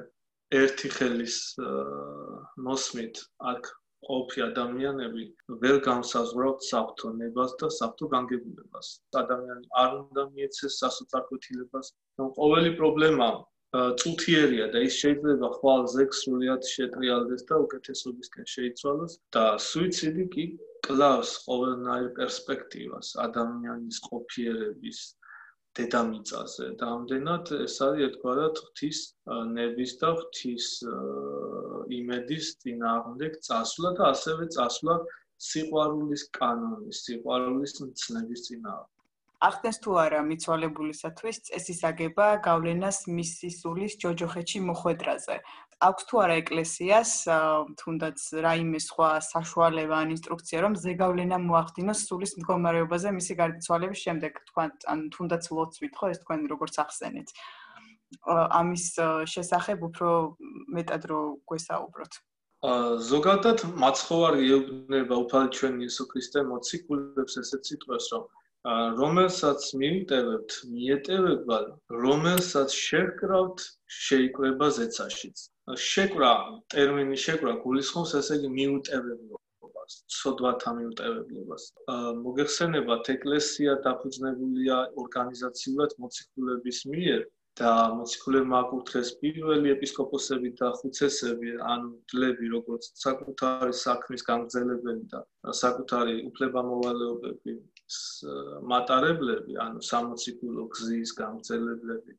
ერთი 0.62 0.88
ხელის 0.96 1.37
მოსმით 2.68 3.16
აქ 3.52 3.62
ყოფი 4.09 4.42
ადამიანები 4.46 5.24
ვერ 5.62 5.76
განსაზღვრავთ 5.88 6.66
საფრთხო 6.70 7.11
ნებას 7.20 7.56
და 7.62 7.68
საფრთხო 7.78 8.09
განგებულებას. 8.14 8.88
ადამიანი 9.22 9.66
არ 9.82 9.90
უნდა 10.00 10.22
მიეცეს 10.37 10.78
სასოწარკვეთილებას. 10.82 11.92
ყოველი 12.40 12.70
პრობლემა 12.80 13.28
წუთიერია 13.74 14.66
და 14.72 14.82
ის 14.88 14.94
შეიძლება 15.02 15.48
ხვალ 15.56 15.82
ზექსულიად 15.94 16.68
შეტრიალდეს 16.74 17.42
და 17.48 17.56
უკეთესობისკენ 17.64 18.46
შეიცვალოს 18.52 19.16
და 19.37 19.44
სუიციდი 19.64 20.24
კი 20.35 20.44
კლავს 20.87 21.32
ყოველნაირ 21.46 22.09
პერსპექტივას 22.18 23.09
ადამიანის 23.26 23.98
ყოფიერების 24.06 25.00
დედამიწაზე 25.76 26.66
და 26.80 26.88
ამდენად 26.96 27.52
ეს 27.56 27.76
არის 27.86 28.04
ერთგვარად 28.08 28.60
ღვთის 28.64 29.00
ნების 29.56 29.92
და 30.02 30.10
ღვთის 30.20 30.68
იმედის 32.00 32.50
წინააღმდეგ 32.64 33.38
წასვლა 33.48 33.92
და 34.00 34.10
ასევე 34.16 34.48
წასვლა 34.56 34.98
სიყვარულის 35.50 36.28
კანონის, 36.38 37.02
სიყვარულის 37.06 37.74
მცნების 37.86 38.46
წინააღმდეგ. 38.48 38.95
ახდენს 39.44 39.79
თუ 39.85 39.90
არა 40.01 40.20
მიცვალებულისათვის 40.31 41.37
წესის 41.49 41.81
აგება 41.90 42.27
გავლენას 42.46 42.99
მისი 43.18 43.49
სულის 43.61 43.96
ჯოჯოხეთში 44.01 44.61
მოხვედრაზე. 44.68 45.37
აქვს 45.77 46.05
თუ 46.09 46.14
არა 46.25 46.35
ეკლესიას 46.40 47.11
თუნდაც 47.81 48.18
რაიმე 48.44 48.81
სხვა 48.81 49.09
საშუალება 49.29 49.96
ან 50.05 50.14
ინსტრუქცია 50.16 50.62
რომ 50.64 50.77
ზეგავლენა 50.81 51.37
მოახდინოს 51.44 52.01
სულის 52.09 52.33
მდგომარეობაზე 52.40 53.12
მისი 53.12 53.37
გარდაცვალების 53.40 54.01
შემდეგ 54.07 54.40
თქვენ 54.49 54.70
ან 54.92 55.03
თუნდაც 55.12 55.44
ლოცვით 55.53 55.92
ხო 56.01 56.07
ეს 56.16 56.18
თქვენ 56.25 56.40
როგორც 56.53 56.75
ახსენეთ 56.81 57.29
ამის 58.61 58.87
შესახებ 59.35 59.85
უფრო 59.90 60.11
მეტად 60.79 61.03
რო 61.12 61.20
გვესაუბროთ 61.44 62.12
ზოგადად 63.12 63.59
მაცხოვარი 63.85 64.49
ეუბნება 64.57 65.16
უფალი 65.29 65.49
ჩვენ 65.61 65.75
იესო 65.85 66.05
ქრისტე 66.09 66.40
მოციქულებს 66.57 67.35
ესეც 67.42 67.62
სიტყვას 67.68 68.07
რომ 68.16 68.25
რომელსაც 68.66 69.64
მიიტევებთ 69.81 70.55
მიეტევება 70.76 71.59
რომელსაც 72.05 72.72
შეკრავთ 72.74 73.62
შეიკრება 73.96 74.68
ზეცაშიც. 74.79 75.42
შეკრა 75.88 76.31
ტერმინი 76.74 77.18
შეკრა 77.24 77.52
გულისხმობს 77.62 78.14
ესე 78.20 78.38
იგი 78.40 78.50
მიუტევებლობას 78.57 79.94
ცოდვათა 80.16 80.72
მიუტევებლობას. 80.79 81.62
მოგეხსენებათ 82.24 83.12
ეკლესია 83.14 83.79
დაფუძნებულია 83.87 84.76
ორგანიზაციულად 85.05 85.96
მოციქულების 86.02 86.83
მიერ 86.94 87.22
და 87.61 87.70
მოციქულებმა 87.98 88.57
აკურთხეს 88.64 89.14
პირველი 89.22 89.70
ეპისკოპოსები 89.76 90.50
და 90.59 90.72
ხუცესები 90.81 91.55
ანუ 91.74 91.94
დლები 92.12 92.50
როგორც 92.57 92.90
საკუთარი 93.05 93.79
საქმის 93.87 94.26
გამგზელებელი 94.33 95.05
და 95.14 95.22
საკუთარი 95.62 96.16
უფლებამოვალეობები 96.33 97.55
მატარებლები 98.72 99.59
ანუ 99.64 99.83
სამოციქულო 99.88 100.64
გზის 100.77 101.12
გამგზელებლები 101.20 102.16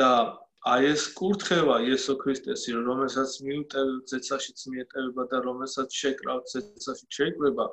და 0.00 0.10
აი 0.72 0.90
ეს 0.90 1.06
კურთხევა 1.18 1.78
იესო 1.86 2.14
ქრისტესი 2.22 2.74
რომელსაც 2.88 3.34
მიუტევ 3.46 3.90
ზეცაშიც 4.12 4.62
მიეტევება 4.74 5.24
და 5.32 5.40
რომელსაც 5.46 5.98
შეკრავთ 6.02 6.52
ზეცაში 6.54 7.06
შეიკრება 7.18 7.66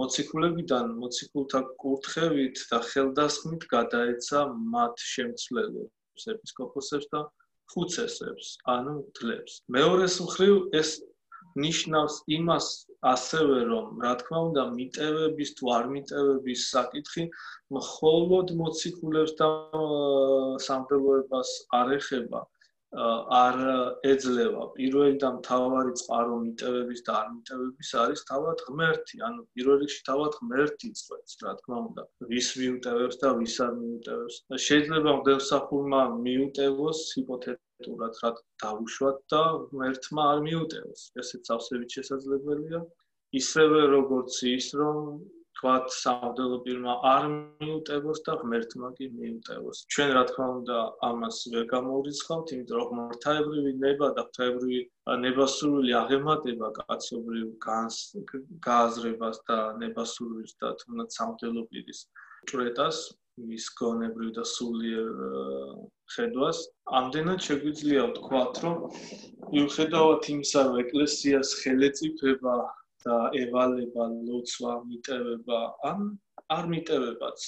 მოციქულებიდან 0.00 0.92
მოციქულთა 1.02 1.60
კურთხევით 1.84 2.64
და 2.72 2.80
ხელდასხმით 2.90 3.68
გადაეცა 3.74 4.44
მათ 4.74 5.04
შემცვლელებს 5.12 6.28
ეპისკოპოსებს 6.34 7.08
და 7.14 7.24
ხუცესებს 7.72 8.52
ანუ 8.76 8.94
დლებს 9.20 9.60
მეორეს 9.76 10.20
მხრივ 10.28 10.54
ეს 10.80 10.92
ნიშნავს 11.64 12.22
იმას 12.38 12.66
ასევე 13.06 13.58
რომ 13.70 14.02
რა 14.02 14.12
თქმა 14.20 14.38
უნდა 14.48 14.62
მიტევების 14.74 15.50
თუ 15.58 15.72
არ 15.78 15.84
მიტევების 15.94 16.60
საკითხი 16.74 17.24
მხოლოდ 17.78 18.54
მოციქულებს 18.60 19.32
და 19.40 19.48
სამდელოებას 20.66 21.50
არ 21.80 21.94
ეხება 21.98 22.46
არ 22.88 23.56
ეძლევა. 24.10 24.62
პირველი 24.72 25.18
და 25.20 25.28
მთავარი 25.36 25.92
წყარო 26.00 26.36
მიტევების 26.44 27.00
და 27.04 27.12
არ 27.20 27.28
მიტევების 27.36 27.90
არის 28.02 28.20
თავად 28.30 28.58
ღმერთი. 28.64 29.20
ანუ 29.28 29.44
პირველ 29.52 29.76
რიგში 29.84 30.00
თავად 30.08 30.32
ღმერთი 30.40 30.88
წვეთს 30.96 31.32
რა 31.44 31.52
თქმა 31.60 31.78
უნდა. 31.88 32.02
ვის 32.32 32.48
მიუტევებს 32.56 33.16
და 33.20 33.28
ვის 33.36 33.56
არ 33.60 33.72
მიუტევებს. 33.76 34.36
შეიძლება 34.68 35.10
მდელსახურმა 35.20 36.00
მიუტევოს 36.24 36.98
ჰიპოთეტურად 37.78 38.16
რა 38.22 38.30
დაუშვათ 38.62 39.18
და 39.32 39.40
ღმერთმა 39.70 40.22
არ 40.30 40.38
მიუტევოს 40.46 41.02
ესეც 41.22 41.50
ავსებით 41.54 41.94
შესაძლებელია. 41.96 42.80
ისევე 43.40 43.80
როგორც 43.92 44.38
ის 44.50 44.66
რომ 44.80 44.96
თქვათ 45.58 45.86
სამოდელო 45.94 46.58
პირმა 46.64 46.92
არ 47.12 47.24
მიუტევოს 47.34 48.20
და 48.26 48.34
ღმერთმა 48.40 48.88
კი 48.98 49.06
მიუტევოს. 49.18 49.78
ჩვენ 49.94 50.10
რა 50.16 50.24
თქმა 50.30 50.48
უნდა 50.58 50.78
ამას 51.10 51.38
ვერ 51.54 51.64
გამოვრიცხავთ, 51.74 52.46
იმიტომ 52.56 52.78
რომ 52.80 52.90
ღმერთაებრივი 52.90 53.72
ნება 53.84 54.08
და 54.18 54.22
ღმერთაებრივი 54.26 54.80
ნებასურვილი 55.26 55.92
აღემატება 56.02 56.68
კაცობრიულ 56.78 57.52
გააზრებას 58.66 59.38
და 59.50 59.58
ნებასურვილს 59.82 60.52
და 60.62 60.74
თუნდაც 60.82 61.10
სამოდელო 61.18 61.62
პირის 61.70 62.00
ჭრეტას 62.50 62.98
მის 63.46 63.66
გონებრივ 63.80 64.30
და 64.38 64.44
სულიერ 64.52 65.08
ხედვას. 66.14 66.58
ამდენად 67.00 67.46
შეგვიძლია 67.48 68.04
ვთქვათ, 68.10 68.62
რომ 68.64 68.76
მიუხედავად 69.54 70.30
იმისა, 70.34 70.66
რომ 70.68 70.80
ეკლესიას 70.84 71.54
ხელეწიფება 71.62 72.56
და 73.06 73.18
ევალება 73.42 74.04
ლოცვა 74.28 74.72
მიტევება 74.86 75.60
ან 75.90 76.08
არ 76.54 76.68
მიტევებაც 76.72 77.42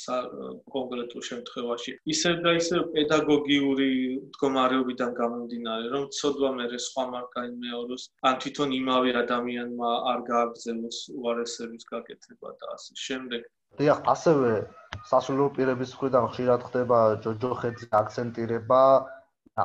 კონკრეტულ 0.74 1.22
შემთხვევაში 1.28 1.94
ისევ 2.14 2.34
და 2.46 2.52
ისევ 2.58 2.82
პედაგოგიური 2.96 3.88
მდგომარეობიდან 4.24 5.14
გამომდინარე 5.20 5.92
რომ 5.94 6.04
ცოდვა 6.18 6.50
მე 6.58 6.66
სხვა 6.86 7.04
მარკაი 7.14 7.54
მეოროს 7.64 8.04
ან 8.30 8.36
თვითონ 8.44 8.74
იმავე 8.80 9.14
ადამიანმა 9.22 9.94
არ 10.12 10.26
გააგზავნოს 10.28 10.98
უარესების 11.22 11.88
გაკეთება 11.94 12.54
და 12.60 12.74
ასე 12.76 13.00
შემდეგ 13.06 13.48
დიახ 13.78 14.00
ასევე 14.12 14.52
სასულიერო 15.10 15.48
პირების 15.56 15.92
მხრიდან 15.96 16.24
ხშირად 16.32 16.64
ხდება 16.68 16.98
ჯოჯოხეთის 17.24 17.92
აქცენტირება 18.00 18.80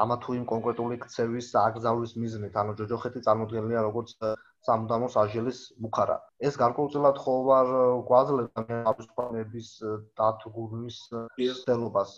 ამა 0.01 0.15
თუ 0.25 0.35
იმ 0.39 0.45
კონკრეტული 0.51 0.97
ქცევის 1.05 1.47
აკრძალვის 1.61 2.13
მიზნით 2.21 2.55
ანუ 2.61 2.75
ჯოჯოხეთი 2.81 3.21
წარმოადგენლია 3.25 3.81
როგორც 3.87 4.13
სამუდამო 4.67 5.07
საჟელის 5.15 5.59
მუხარა. 5.85 6.17
ეს 6.47 6.57
გარკვეულწილად 6.61 7.19
ხო 7.23 7.35
ვარ 7.49 7.69
გვაძლევს 8.09 8.51
ადამიანების 8.61 9.69
დათგურვის 10.21 10.97
ცდელობას. 11.59 12.11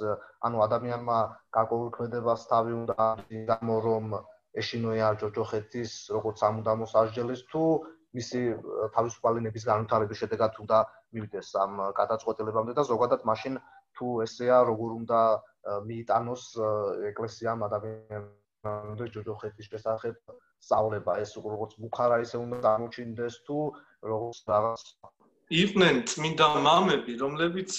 ანუ 0.48 0.58
ადამიანმა 0.68 1.20
გარკვეულ 1.58 1.90
ქმედებას 1.98 2.48
თავი 2.52 2.74
უნდა 2.82 3.08
გამო 3.52 3.76
რომ 3.88 4.06
ეშინოია 4.64 5.10
ჯოჯოხეთის 5.22 5.92
როგორც 6.18 6.38
სამუდამო 6.44 6.86
საჟელის 6.96 7.42
თუ 7.52 7.64
მისი 8.18 8.42
თავისუფალინების 8.96 9.68
განვითარების 9.70 10.22
შედეგად 10.24 10.60
უნდა 10.64 10.78
მივიდეს 11.16 11.50
ამ 11.64 11.74
გადაწყვეტილებამდე 12.00 12.74
და 12.80 12.84
ზოგადად 12.92 13.26
მაშინ 13.30 13.60
თუ 14.00 14.08
ესეა 14.26 14.60
როგორ 14.72 14.90
უნდა 15.02 15.22
მიიტანოს 15.90 16.44
ეკლესიამ 17.12 17.66
ადამიანამდე 17.70 19.06
ჯოჯოხეთის 19.16 19.70
შესახებ 19.72 20.16
სწავლება 20.66 21.18
ეს 21.24 21.32
როგორც 21.38 21.72
ბუქარა 21.82 22.18
ისე 22.26 22.38
უნდა 22.46 22.58
გამოჩინდეს 22.68 23.36
თუ 23.48 23.58
როგორც 24.12 24.38
რაღაც 24.54 24.84
იყვნენ 25.64 25.98
წმინდა 26.12 26.48
მამები 26.68 27.14
რომლებიც 27.24 27.72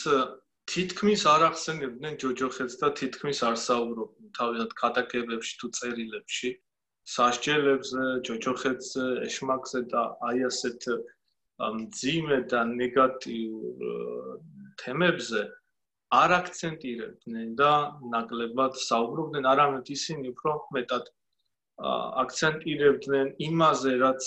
თითქმის 0.73 1.23
არ 1.33 1.43
ახსენებდნენ 1.49 2.15
ჯოჯოხეთს 2.23 2.77
და 2.83 2.89
თითქმის 3.01 3.39
არ 3.49 3.57
საუბრობდნენ 3.65 4.33
თავიანთ 4.39 4.73
ქადაგებებში 4.81 5.55
თუ 5.61 5.67
წერილებში 5.79 6.51
სასჯელებზე 7.15 8.05
ჯოჯოხეთს 8.29 8.91
ეშმაკზე 9.29 9.81
და 9.93 10.03
აი 10.31 10.43
ასეთ 10.51 10.89
მძიმე 11.79 12.39
და 12.53 12.61
ნეგატიურ 12.73 13.87
თემებზე 14.83 15.43
არ 16.23 16.35
აქცენტირებდნენ 16.41 17.49
და 17.61 17.73
ნაკლებად 18.17 18.77
საუბრობდნენ 18.89 19.49
არამედ 19.53 19.95
ისინი 19.97 20.35
უფრო 20.35 20.53
მეტად 20.77 21.09
აქცენტირებდნენ 21.79 23.29
იმაზე, 23.39 23.91
რაც 24.03 24.23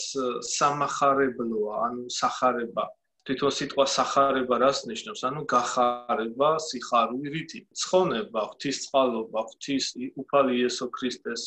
სამახარებლოა, 0.48 1.74
ანუ 1.88 2.06
სახარება. 2.08 2.86
თვითონ 3.28 3.52
სიტყვა 3.54 3.86
სახარება 3.86 4.56
რას 4.64 4.80
ნიშნავს? 4.88 5.22
ანუ 5.30 5.42
გახარება 5.52 6.50
სიხარულით, 6.68 7.52
ცხონება, 7.76 8.42
ღვთისწყალობა, 8.52 9.40
ღვთის 9.52 9.86
უფალი 10.22 10.54
იესო 10.64 10.88
ქრისტეს 10.96 11.44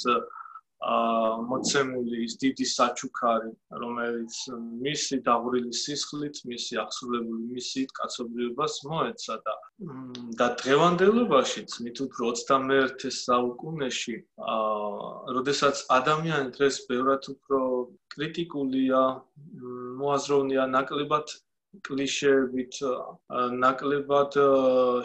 მოცემული 1.49 2.25
ის 2.25 2.35
დიდი 2.43 2.67
საჩუქარი, 2.71 3.51
რომელიც 3.83 4.35
მისი 4.85 5.17
დაღვრილი 5.29 5.73
სისხლით, 5.81 6.41
მისი 6.51 6.81
აღსრულებული 6.85 7.47
მისით 7.55 7.95
კაცობრიობას 7.99 8.75
მოეცა 8.91 9.37
და 9.47 9.55
და 10.41 10.47
დღევანდელობაშიც 10.61 11.79
მით 11.85 12.03
უფრო 12.05 12.33
21 12.41 13.15
საუკუნეში, 13.21 14.17
აა, 14.55 15.35
როდესაც 15.39 15.83
ადამიანი 15.99 16.55
დღეს 16.59 16.77
ბევრად 16.91 17.31
უფრო 17.35 17.61
კრიტიკულია, 18.15 19.03
მოაზროვნეა 20.03 20.69
ნაკლებად 20.77 21.35
კლიშეებით, 21.89 22.79
ნაკლებად 23.65 24.39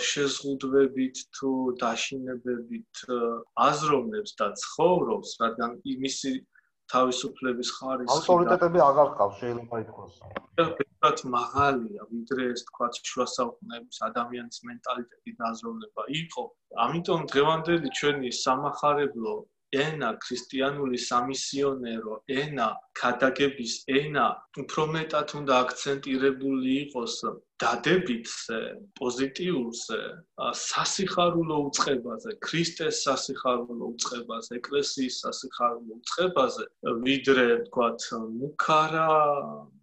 შეზღუდვებით 0.09 1.23
თუ 1.39 1.51
დაშინებებით 1.81 3.03
აზროვნებს 3.69 4.31
და 4.41 4.47
ცხოვრობს, 4.63 5.35
რადგან 5.43 5.75
იმისი 5.95 6.33
თავისუფლების 6.93 7.69
ხარისხი 7.77 8.15
ავტორიტეტები 8.17 8.79
აღარ 8.89 9.09
ყავს, 9.17 9.35
შეიძლება 9.41 9.81
ითქვას. 9.85 10.13
ერთად 10.99 11.21
მაღალია, 11.33 12.05
ვიდრე 12.11 12.47
ეს 12.53 12.61
თქვა 12.69 12.87
შუა 13.09 13.25
საუკუნეების 13.33 13.97
ადამიანის 14.07 14.57
მენტალიტეტი 14.69 15.31
და 15.37 15.43
აზროვნება 15.51 16.03
იყო. 16.21 16.43
ამიტომ 16.85 17.21
დღევანდელი 17.31 17.89
ჩვენი 17.99 18.29
სამახარებლო 18.43 19.35
ენა 19.77 20.07
ქრისტიანული 20.25 20.99
სამისიონერო 21.05 22.15
ენა 22.43 22.67
ქადაგების 23.01 23.75
ენა 23.99 24.25
უფრო 24.63 24.87
მეტად 24.97 25.35
უნდა 25.41 25.59
აქცენტირებული 25.65 26.77
იყოს 26.85 27.19
დადებითზე, 27.59 28.59
პოზიტიურზე, 28.99 29.99
სასიხარულო 30.55 31.57
უწყებაზე, 31.67 32.35
ქრისტეს 32.45 33.03
სასიხარულო 33.07 33.85
უწყებაზე, 33.93 34.51
ეკლესიის 34.59 35.15
სასიხარულო 35.25 35.99
უწყებაზე, 35.99 36.63
ვიდრე 37.03 37.47
თქვათ 37.67 38.01
მუქარა 38.39 39.09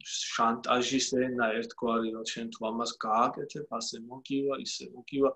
შანტაჟის 0.07 1.09
ენა 1.19 1.47
ერთგვარი, 1.59 2.09
რომ 2.15 2.25
ჩვენ 2.31 2.49
თუ 2.55 2.61
ამას 2.71 2.91
გააკეთებ, 3.05 3.67
ასე 3.79 3.97
მოგივა, 4.07 4.55
ისე 4.63 4.85
მოგივა. 4.95 5.31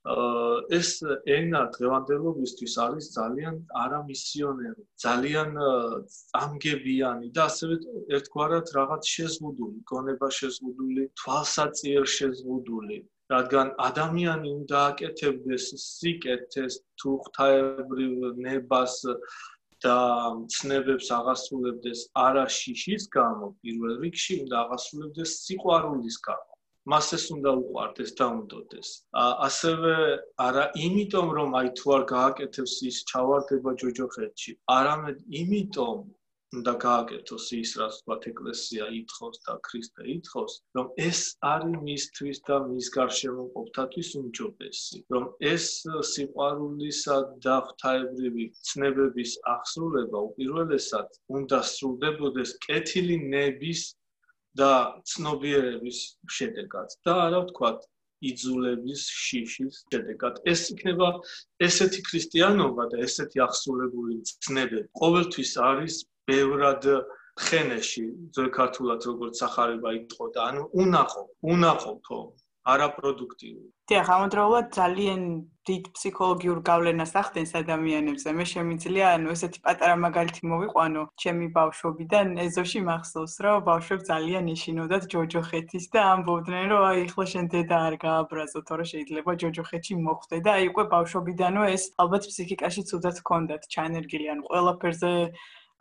ეს 0.79 0.91
ენა 1.37 1.63
დღევანდელობისთვის 1.75 2.75
არის 2.87 3.05
ძალიან 3.19 3.55
არამისიონერი, 3.85 4.83
ძალიან 5.07 5.51
წამგებიანი 6.31 7.27
და 7.35 7.43
ასევე 7.51 7.75
ერთგვარად 8.17 8.67
რაღაც 8.79 9.03
შეზღუდული, 9.17 9.79
გონება 9.91 10.29
შეზღუდული, 10.39 11.03
თვალსაწიერ 11.19 12.05
შეზღუდული 12.07 12.30
შეზღუდული, 12.31 12.99
რადგან 13.33 13.71
ადამიანი 13.87 14.49
უნდა 14.59 14.79
აკეთებდეს 14.91 15.65
სიკეთეს 15.83 16.75
თუ 17.03 17.11
ღვთაებრივ 17.23 18.13
ნებას 18.47 18.95
და 19.85 19.97
ცნებებს 20.55 21.09
აღასრულებდეს 21.19 22.01
არა 22.27 22.47
შიშის 22.59 23.09
გამო, 23.17 23.47
პირველ 23.63 23.95
რიგში 24.05 24.35
უნდა 24.45 24.57
აღასრულებდეს 24.65 25.31
სიყვარულის 25.47 26.19
გამო. 26.29 26.47
მას 26.91 27.07
ეს 27.17 27.25
უნდა 27.37 27.51
უყვარდეს 27.61 28.11
და 28.19 28.27
უნდოდეს. 28.35 28.89
ასევე 29.47 29.95
არა 30.45 30.65
იმიტომ 30.85 31.29
რომ 31.39 31.51
აი 31.61 31.69
თუ 31.81 31.87
არ 31.97 32.05
გააკეთებს 32.13 32.75
ის 32.91 32.97
ჩავარდება 33.11 33.71
ჯოჯოხეთში, 33.83 34.53
არამედ 34.77 35.19
იმიტომ 35.41 35.99
უნდა 36.59 36.73
გააკეთოს 36.83 37.45
ის, 37.57 37.73
რაც 37.81 37.97
ვთქვათ, 37.99 38.25
ეკლესია 38.31 38.87
ითხოვს 39.01 39.37
და 39.47 39.53
ქრისტე 39.67 40.07
ითხოვს, 40.15 40.55
რომ 40.79 40.87
ეს 41.09 41.21
არის 41.51 41.77
მისთვის 41.89 42.41
და 42.49 42.57
მის 42.71 42.89
გარშემო 42.97 43.45
ყოფთათვის 43.55 44.11
უმჯობესი, 44.21 44.99
რომ 45.15 45.29
ეს 45.53 45.67
სიყვარულისა 46.13 47.17
და 47.47 47.57
ღვთაებრივი 47.69 48.49
ცნებების 48.71 49.37
აღსრულება 49.55 50.25
უპირველესად 50.31 51.09
უნდა 51.39 51.63
სრულდებოდეს 51.75 52.57
კეთილი 52.67 53.23
ნების 53.37 53.87
და 54.59 54.73
ცნობიერების 55.13 55.99
შედეგად 56.37 57.01
და 57.07 57.17
არა 57.29 57.47
ვთქვათ 57.47 57.89
იძულების 58.29 59.03
შიშის 59.25 59.77
შედეგად. 59.93 60.41
ეს 60.53 60.63
იქნება 60.75 61.09
ესეთი 61.67 62.01
ქრისტიანობა 62.09 62.85
და 62.93 63.05
ესეთი 63.07 63.43
აღსრულებული 63.47 64.17
ცნებები 64.47 64.89
ყოველთვის 65.01 65.53
არის 65.71 65.95
ბევრად 66.31 66.89
ხენეში 67.47 68.07
ძველ 68.37 68.49
ქართულად 68.59 69.11
როგორც 69.11 69.43
სახარება 69.45 69.97
იტყოდა 70.01 70.47
ანუ 70.51 70.65
უნახო 70.85 71.27
უნახოთო 71.55 72.21
არაპროდუქტიული 72.75 73.69
დიახ 73.91 74.09
ამოდროულად 74.15 74.67
ძალიან 74.75 75.23
დიდ 75.69 75.87
ფსიქოლოგიურ 75.95 76.59
გავლენას 76.69 77.13
ახდენს 77.21 77.53
ადამიანებზე. 77.61 78.29
მე 78.39 78.45
შემიძლია 78.51 79.07
ანუ 79.15 79.33
ესეთი 79.35 79.61
პატარა 79.65 79.97
მაგალითი 80.05 80.43
მოვიყვანო. 80.51 81.03
ჩემი 81.23 81.47
ბავშვობიდან 81.59 82.29
ეზოში 82.45 82.81
მახსოვს 82.91 83.35
რომ 83.45 83.65
ბავშვებს 83.71 84.07
ძალიან 84.11 84.45
ეშინოდათ 84.55 85.05
ჯოჯოხეთის 85.13 85.85
და 85.95 86.01
ამბობდნენ 86.15 86.67
რომ 86.73 86.83
აი 86.91 86.99
ახლა 87.07 87.25
შენ 87.33 87.47
დედა 87.55 87.77
არ 87.89 87.95
გააბრაზო 88.07 88.61
თორე 88.71 88.85
შეიძლება 88.93 89.33
ჯოჯოხეთში 89.43 89.95
მოხვდე 90.07 90.37
და 90.47 90.51
აი 90.59 90.65
უკვე 90.71 90.85
ბავშვობიდანო 90.95 91.63
ეს 91.75 91.85
ალბათ 92.03 92.23
ფსიქიკაში 92.31 92.83
ცუდად 92.91 93.17
ჰქონდათ 93.23 93.63
ჩანერგილი 93.75 94.27
ანუ 94.33 94.43
ყველაფერზე 94.51 95.13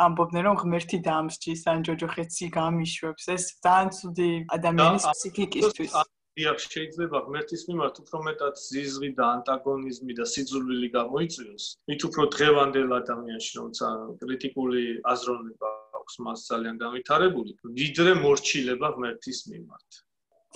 ამბობდნენ 0.06 0.44
რომ 0.48 0.56
ღმერთი 0.64 0.98
დაამსჯის 1.08 1.62
ან 1.72 1.84
ჯოჯოხეთსი 1.88 2.48
გამიშვებს. 2.60 3.24
ეს 3.36 3.44
ძალიან 3.66 3.90
ცუდი 3.98 4.30
ადამიანის 4.56 5.06
ფსიქიკისთვის. 5.12 5.94
დიახ 6.40 6.58
შეიძლება 6.64 7.18
ღმერთის 7.28 7.64
მიმართ 7.68 7.96
უფრო 8.02 8.18
მეტად 8.28 8.56
ზიზღი 8.64 9.10
და 9.20 9.24
ანტაგონიზმი 9.36 10.14
და 10.20 10.26
სიძულვილი 10.34 10.90
გამოიწვიოს. 10.96 11.64
მით 11.92 12.02
უფრო 12.08 12.24
დღევანდელ 12.36 12.90
ადამიანში 13.02 13.54
როცა 13.60 13.88
კრიტიკული 14.24 14.84
აზროვნება 15.14 15.70
აქვს 16.00 16.16
მას 16.26 16.40
ძალიან 16.52 16.76
განვითარებული. 16.84 17.52
ვიდრე 17.80 18.12
მორჩილება 18.24 18.88
ღმერთის 18.96 19.40
მიმართ. 19.52 19.90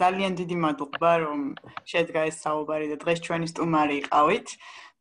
ძალიან 0.01 0.33
დიდი 0.39 0.55
მადლობა 0.65 1.11
რომ 1.25 1.41
შედგა 1.91 2.21
ეს 2.29 2.37
საუბარი 2.45 2.87
და 2.91 2.97
დღეს 3.03 3.19
ჩვენი 3.25 3.47
სტუმარი 3.53 3.95
იყავით 4.01 4.47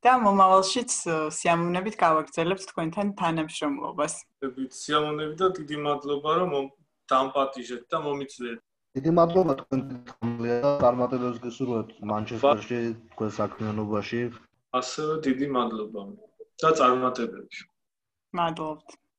და 0.02 0.12
მომავალშიც 0.18 0.94
სიამოვნებით 1.38 1.96
გავაგრძელებთ 2.02 2.64
თქვენთან 2.70 3.12
თანამშრომლობას. 3.20 4.14
სიამოვნებით 4.82 5.36
და 5.42 5.48
დიდი 5.58 5.76
მადლობა 5.86 6.32
რომ 6.42 6.52
დამპატიჟეთ 7.12 7.82
და 7.92 7.98
მომიწვიეთ. 8.06 8.58
დიდი 8.98 9.10
მადლობა 9.18 9.52
თქვენთან 9.60 10.32
და 10.42 10.72
წარმატებებს 10.82 11.38
გესურვებთ 11.44 11.92
მანჩესტერში 12.12 12.80
თქვენ 13.12 13.30
საქმიანობაში. 13.38 14.20
ასევე 14.80 15.14
დიდი 15.26 15.46
მადლობა 15.56 16.02
და 16.62 16.70
წარმატებები. 16.80 17.56
მადლობთ. 18.40 18.88